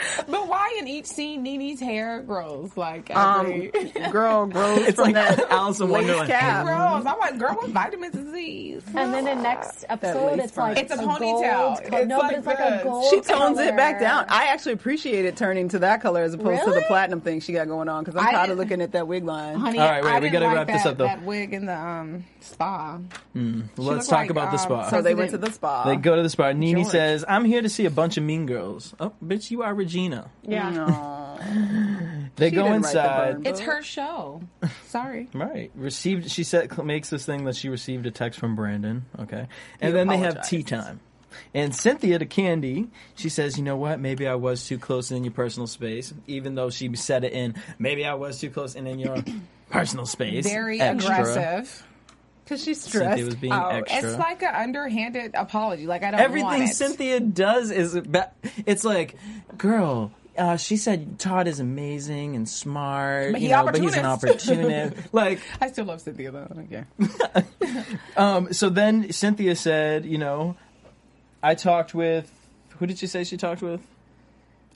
[0.00, 0.26] trying to Mealy.
[0.26, 0.26] dance with.
[0.30, 3.70] But why in each scene NeNe's hair grows like Um, every
[4.10, 6.30] girl grows It's from like that Alice in lace Wonderland.
[6.30, 6.64] cap.
[6.66, 7.06] grows?
[7.06, 8.82] I'm like, girl, what vitamins is these?
[8.94, 11.88] And then in next episode, it's like It's a gold ponytail.
[11.90, 12.00] color.
[12.00, 12.82] It's no, but like it's like a this.
[12.84, 13.04] gold.
[13.10, 14.26] She tones it back down.
[14.28, 17.52] I actually appreciate it turning to that color as opposed to the platinum thing she
[17.52, 19.56] got going on because I'm I tired of looking at that wig line.
[19.56, 21.04] Honey, All right, wait, I we gotta like wrap this up, though.
[21.04, 22.98] That wig in the um, spa.
[23.76, 24.88] Let's talk like, about the um, spa.
[24.90, 25.84] So they went to the spa.
[25.84, 26.52] They go to the spa.
[26.52, 29.74] NeNe says, "I'm here to see a bunch of mean girls." Oh, bitch, you are
[29.90, 30.30] Regina.
[30.42, 30.70] Yeah.
[30.70, 31.38] No.
[32.36, 33.32] They She go didn't write the inside.
[33.34, 33.68] burn It's book.
[33.68, 34.42] her show.
[34.86, 35.28] Sorry.
[35.34, 35.70] Right.
[35.74, 36.30] Received.
[36.30, 39.04] She said makes this thing that she received a text from Brandon.
[39.18, 39.46] Okay,
[39.80, 40.86] and He then they have tea apologizes.
[40.86, 41.00] time.
[41.54, 44.00] And Cynthia to Kandi, she says, "You know what?
[44.00, 47.56] Maybe I was too close in your personal space, even though she said it in
[47.78, 49.16] maybe I was too close and in your
[49.70, 50.46] personal space.
[50.46, 51.12] Very Extra.
[51.14, 51.86] aggressive.
[52.50, 53.74] Because she's Cynthia stressed was being out.
[53.74, 54.10] extra.
[54.10, 55.86] It's like an underhanded apology.
[55.86, 56.66] Like I don't Everything.
[56.66, 58.32] Cynthia does is ba-
[58.66, 59.14] it's like,
[59.56, 64.06] girl." Uh, she said Todd is amazing and smart, But you know, but he's an
[64.06, 64.96] opportunist.
[65.12, 66.66] like, I still love Cynthia though.
[66.68, 66.84] Yeah.
[68.16, 70.56] Um, so then Cynthia said, you know,
[71.42, 72.30] I talked with
[72.78, 73.80] who did she say she talked with?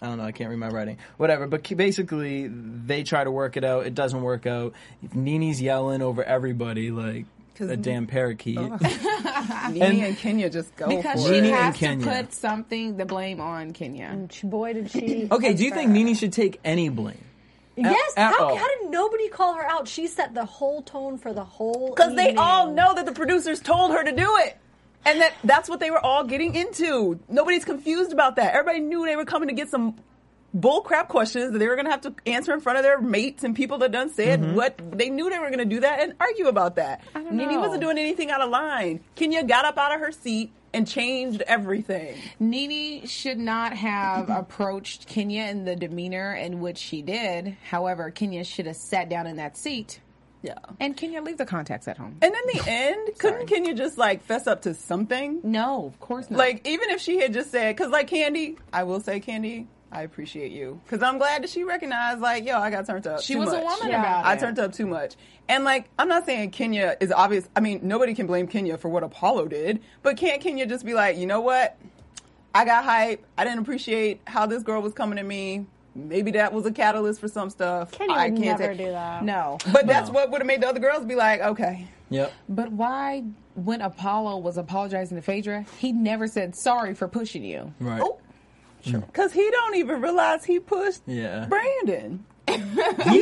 [0.01, 0.25] I don't know.
[0.25, 0.99] I can't read my writing.
[1.17, 1.47] Whatever.
[1.47, 3.87] But basically, they try to work it out.
[3.87, 4.75] It doesn't work out.
[5.15, 7.27] NeNe's yelling over everybody like
[7.61, 8.59] a damn parakeet.
[8.59, 8.77] Oh.
[9.71, 11.45] NeNe And- and, Kenya just go Because for she it.
[11.45, 14.07] and has to put something the blame on Kenya.
[14.07, 15.29] And boy, did she.
[15.31, 15.55] Okay.
[15.55, 17.19] Do you think NeNe should take any blame?
[17.77, 18.13] Yes.
[18.17, 19.89] at how, how did nobody call her out?
[19.89, 21.91] She set the whole tone for the whole.
[21.91, 24.57] Because they all know that the producers told her to do it.
[25.05, 27.19] And that that's what they were all getting into.
[27.29, 28.55] Nobody's confused about that.
[28.55, 29.97] Everybody knew they were coming to get some
[30.55, 33.01] bull crap questions that they were going to have to answer in front of their
[33.01, 34.55] mates and people that done said Mm-hmm.
[34.55, 37.03] what they knew they were going to do that and argue about that.
[37.13, 39.01] don't NeNe wasn't doing anything out of line.
[39.17, 42.17] Kenya got up out of her seat and changed everything.
[42.41, 47.57] NeNe should not have approached Kenya in the demeanor in which she did.
[47.69, 50.01] However, Kenya should have sat down in that seat.
[50.43, 50.55] Yeah.
[50.79, 52.17] And Kenya leave the contacts at home.
[52.21, 55.41] And in the end, couldn't Kenya just like fess up to something?
[55.43, 56.39] No, of course not.
[56.39, 60.03] Like even if she had just said, because like Kandi, I will say Kandi, I
[60.03, 63.23] appreciate you because I'm glad that she recognized, like, yo, I got turned up.
[63.23, 64.01] She too was a woman Yeah.
[64.01, 64.37] about I it.
[64.37, 65.15] I turned up too much,
[65.49, 67.49] and like, I'm not saying Kenya is obvious.
[67.57, 70.95] I mean, nobody can blame Kenya for what Apollo did, but can't Kenya just be
[70.95, 71.77] like, you know what?
[72.55, 73.25] I got hype.
[73.39, 75.67] I didn't appreciate how this girl was coming at me.
[75.97, 77.93] Maybe that was a catalyst for some stuff.
[77.93, 79.23] Kenya I would can't never take- do that.
[79.25, 79.59] No.
[79.73, 81.87] But that's what would have made the other girls be like, okay.
[82.11, 82.33] Yep.
[82.49, 83.23] But why,
[83.55, 87.73] when Apollo was apologizing to Phaedra, he never said sorry for pushing you?
[87.81, 88.01] Right.
[88.03, 88.19] Oh,
[88.85, 89.35] Because mm.
[89.35, 91.47] he don't even realize he pushed Yeah.
[91.47, 92.25] Brandon.
[92.47, 92.59] he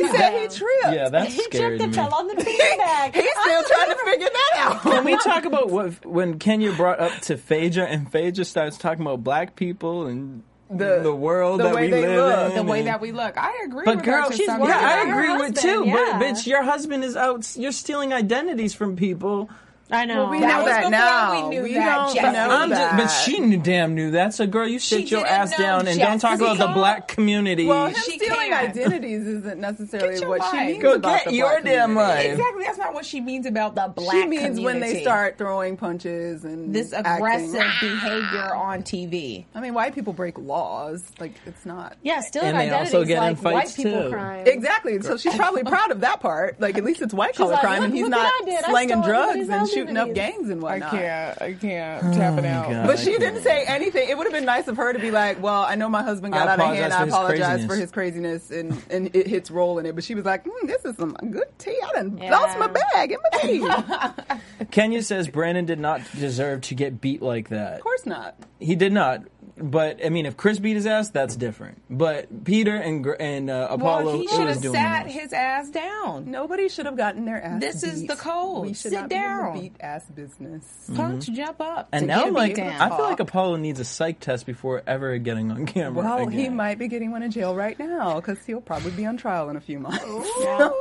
[0.09, 0.83] said he tripped.
[0.93, 1.95] Yeah, that He scared tripped and me.
[1.95, 3.15] fell on the beanbag.
[3.15, 4.81] He's still trying to figure that out.
[4.81, 9.01] Can we talk about what when Kenya brought up to Phaedra and Phaedra starts talking
[9.01, 12.65] about black people and The- the, world the that way we they live look, in,
[12.65, 13.37] The way that we look.
[13.37, 14.59] I agree But with girl, her she's yeah.
[14.61, 15.83] I Her agree with too.
[15.85, 16.17] yeah.
[16.19, 17.55] But bitch, your husband is out.
[17.55, 19.49] You're stealing identities from people.
[19.91, 20.23] I know.
[20.23, 21.49] Well, we That know was that now.
[21.49, 24.33] we knew we that, don't know I'm just, but she knew, damn knew that.
[24.33, 27.65] So, girl, you sit your ass down and don't talk about the black community.
[27.67, 28.69] well, him She stealing can't.
[28.69, 30.67] identities isn't necessarily Get your what she life.
[30.67, 32.13] means Go about get the your black damn community.
[32.29, 32.31] life.
[32.39, 32.63] Exactly.
[32.63, 36.43] That's not what she means about the black She means when they start throwing punches
[36.45, 39.45] and this acting- aggressive behavior on TV.
[39.53, 41.03] I mean, white people break laws.
[41.19, 44.09] Like it's not Yeah, stealing And they identities also get like fights, white people too.
[44.11, 44.47] crime.
[44.47, 45.01] exactly.
[45.01, 46.59] So she's probably proud of that part.
[46.59, 48.63] Like at least it's white collar crime, and he's not I did.
[48.63, 50.35] I slanging drugs and shooting up identities.
[50.37, 50.93] gangs and whatnot.
[50.93, 51.41] I can't.
[51.41, 52.13] I can't.
[52.13, 52.69] tapping out.
[52.69, 52.87] God.
[52.87, 54.07] But she didn't say anything.
[54.09, 56.33] It would have been nice of her to be like, "Well, I know my husband
[56.33, 56.93] got I out of apologize hand.
[56.93, 60.15] I apologize craziness." for his craziness, and and it hits roll in it." But she
[60.15, 61.77] was like, mm, "This is some good tea.
[61.85, 62.31] I done Yeah.
[62.31, 63.39] lost my bag in my
[64.59, 67.75] tea." Kenya says Brandon did not deserve to get beat like that.
[67.75, 68.35] Of course not.
[68.59, 69.23] He did not.
[69.55, 71.81] But I mean, if Chris beat his ass, that's different.
[71.89, 75.69] But Peter and and uh, Apollo, Well, he should have doing sat the his ass
[75.69, 76.31] down.
[76.31, 77.61] Nobody should have gotten their ass.
[77.61, 78.65] This is the code.
[78.65, 79.59] We should Sit not be in the down.
[79.59, 80.89] beat ass business.
[80.95, 81.89] Punch, jump up.
[81.91, 85.65] And now, like, I feel like Apollo needs a psych test before ever getting on
[85.67, 86.03] camera.
[86.03, 86.31] Well, again.
[86.31, 89.49] he might be getting one in jail right now because he'll probably be on trial
[89.49, 90.03] in a few months.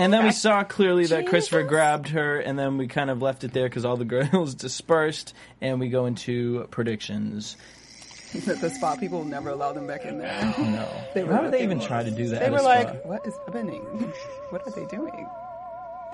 [0.00, 3.44] And then we saw clearly that Christopher grabbed her, and then we kind of left
[3.44, 7.56] it there because all the girls dispersed, and we go into predictions.
[8.46, 10.54] At the spot, people will never allow them back in there.
[10.58, 12.40] No, They were why would they looking- even try to do that?
[12.40, 12.96] They at a were like, spa?
[13.08, 13.82] "What is happening?
[14.50, 15.26] What are they doing?"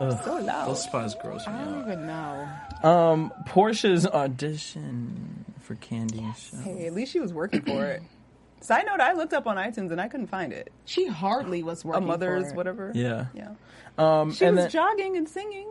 [0.01, 0.69] Ugh, so loud.
[0.69, 1.87] Those spas gross me I don't out.
[1.89, 2.49] even know.
[2.83, 6.57] Um, Porsha's audition for Kandi's show.
[6.59, 8.03] Hey, at least she was working for it.
[8.61, 10.73] Side note: I looked up on iTunes and I couldn't find it.
[10.87, 12.03] She hardly was working.
[12.05, 12.57] A working mother's for it.
[12.57, 12.93] whatever.
[12.95, 13.27] Yeah.
[13.35, 13.51] yeah.
[13.99, 15.69] Um, She and was then jogging and singing.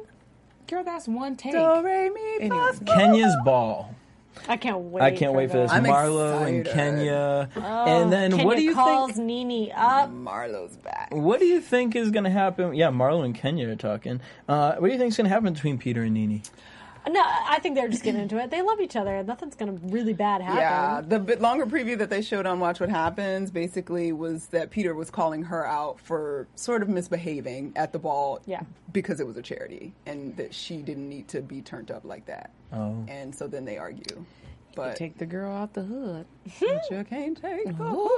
[0.67, 1.51] Girl, that's one take.
[1.53, 2.71] Do re mi Anyway.
[2.73, 2.85] fa.
[2.85, 3.93] Kenya's ball.
[4.47, 5.01] I can't wait.
[5.01, 5.71] I can't wait for this.
[5.71, 6.75] I'm Marlo and excited.
[6.75, 7.49] Kenya.
[7.55, 9.25] Oh, and then Kenya what do you calls think?
[9.25, 10.11] NeNe up.
[10.11, 11.09] Marlo's back.
[11.11, 12.73] What do you think is going to happen?
[12.73, 14.21] Yeah, Marlo and Kenya are talking.
[14.47, 16.41] Uh, what do you think is going to happen between Peter and NeNe?
[17.07, 18.49] No, I think they're just getting into it.
[18.51, 19.21] They love each other.
[19.23, 20.57] Nothing's going to really bad happen.
[20.57, 24.71] Yeah, the bit longer preview that they showed on Watch What Happens basically was that
[24.71, 28.61] Peter was calling her out for sort of misbehaving at the ball Yeah.
[28.91, 32.25] because it was a charity and that she didn't need to be turned up like
[32.25, 32.51] that.
[32.73, 33.05] Oh.
[33.07, 34.25] And so then they argue.
[34.76, 36.26] But Take the girl out the hood.
[36.43, 38.09] but you can't take the hood.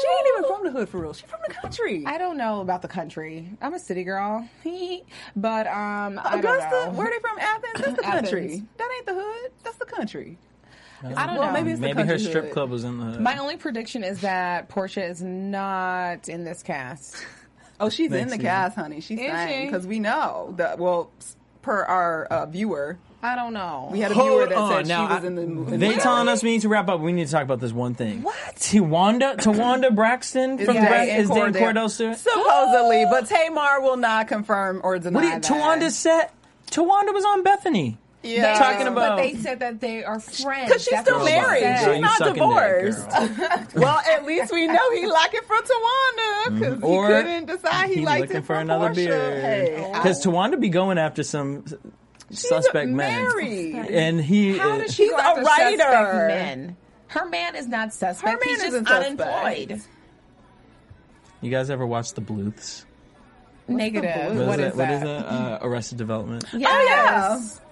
[0.00, 1.12] She ain't even from the hood for real.
[1.12, 2.04] She's from the country.
[2.06, 3.48] I don't know about the country.
[3.60, 4.48] I'm a city girl,
[5.36, 6.90] but um, I don't Augusta, know.
[6.92, 7.38] where they from?
[7.38, 7.84] Athens.
[7.84, 8.44] That's the country.
[8.46, 8.62] Athens.
[8.78, 9.52] That ain't the hood.
[9.64, 10.38] That's the country.
[11.02, 11.52] I don't Well, know.
[11.52, 12.52] maybe it's the Maybe her country strip hood.
[12.54, 13.04] club was in the.
[13.06, 13.20] Hood.
[13.20, 17.16] My only prediction is that Porsha is not in this cast.
[17.80, 18.40] Oh, she's in the season.
[18.40, 19.00] cast, honey.
[19.00, 19.64] She's Is sang she?
[19.66, 20.78] because we know that.
[20.78, 21.10] Well,
[21.60, 23.88] per our uh, viewer, I don't know.
[23.90, 25.76] we had a viewer Hold that on, said now, she was I- in the movie.
[25.78, 27.00] They telling us we need to wrap up.
[27.00, 28.22] We need to talk about this one thing.
[28.22, 28.36] What?
[28.56, 31.72] Towanda, Towanda Braxton from Day Bra- and is Dan Cordell.
[31.74, 32.18] Cordell Stewart?
[32.18, 35.42] Supposedly, but Tamar will not confirm or deny What do you, that.
[35.42, 36.28] Towanda said?
[36.70, 37.96] Towanda was on Bethenny.
[38.22, 38.58] Yeah.
[38.58, 39.16] talking But about.
[39.18, 40.68] they said that they are friends.
[40.68, 41.60] Because she's That's still what she married.
[41.62, 41.84] said.
[41.84, 43.74] Girl, She's you not sucking dick, divorced.
[43.76, 46.84] well, at least we know he like it for Towanda because Mm-hmm.
[46.84, 48.94] Or he couldn't decide he He's liked looking it for for another Porsha.
[48.94, 49.42] beard.
[49.44, 51.64] Hey, Because Towanda be going after some
[52.30, 52.96] suspect men.
[52.96, 53.74] married.
[53.90, 56.26] And he How is- does she He's go a after suspect writer.
[56.28, 56.76] Men?
[57.08, 58.28] Her man is not suspect.
[58.28, 59.20] Her man He's just isn't suspect.
[59.30, 59.80] unemployed.
[61.40, 62.86] You guys ever watch The Bluths?
[63.68, 64.36] Negative.
[64.36, 64.76] What what is is that?
[64.76, 65.28] What is that?
[65.28, 65.32] that?
[65.32, 66.44] Uh, Arrested Development.
[66.52, 67.60] Yes.
[67.60, 67.62] Oh,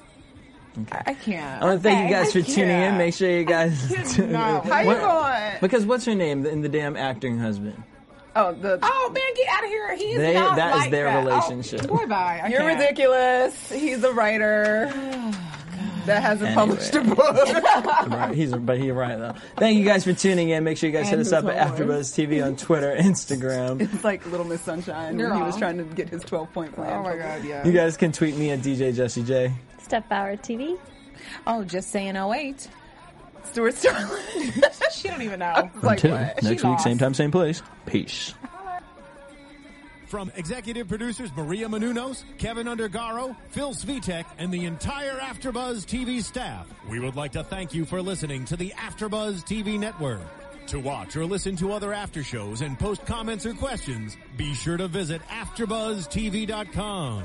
[0.78, 0.88] yeah.
[0.92, 1.62] I, I can't.
[1.62, 2.96] I want to thank you guys for I tuning in.
[2.96, 3.92] Make sure you guys.
[4.16, 4.64] cannot.
[4.64, 5.52] How you What- going?
[5.60, 7.82] Because what's her name in the damn acting husband?
[8.34, 9.96] Oh, the Oh man, get out of here!
[9.96, 11.16] He's They- not that is like their that.
[11.16, 11.80] Oh, relationship.
[11.84, 12.40] Oh, boy, bye.
[12.42, 12.78] I You're can't.
[12.80, 13.70] ridiculous.
[13.70, 14.86] He's a writer
[16.06, 16.54] that hasn't Anyway.
[16.54, 18.08] published a book.
[18.12, 19.34] Right, he's but he's right though.
[19.56, 20.64] Thank you guys for tuning in.
[20.64, 22.10] Make sure you guys hit us up at homeless.
[22.16, 23.80] AfterBuzz TV on Twitter, Instagram.
[23.80, 26.92] it's like Little Miss Sunshine when he was trying to get his 12 point plan.
[26.92, 27.66] Oh my god, yeah.
[27.66, 29.52] You guys can tweet me at DJ Jesse J.
[29.80, 30.78] Step Bauer TV.
[31.46, 32.68] Oh, just saying 08.
[33.44, 34.22] Stuart Sterling.
[34.92, 35.70] She don't even know.
[35.82, 36.84] Until She next week, lost.
[36.84, 37.60] same time, same place.
[37.86, 38.34] Peace.
[40.06, 46.68] From executive producers Maria Menounos, Kevin Undergaro, Phil Svitek, and the entire AfterBuzz TV staff,
[46.88, 50.20] we would like to thank you for listening to the AfterBuzz TV network.
[50.68, 54.76] To watch or listen to other after shows and post comments or questions, be sure
[54.76, 57.24] to visit AfterBuzzTV.com.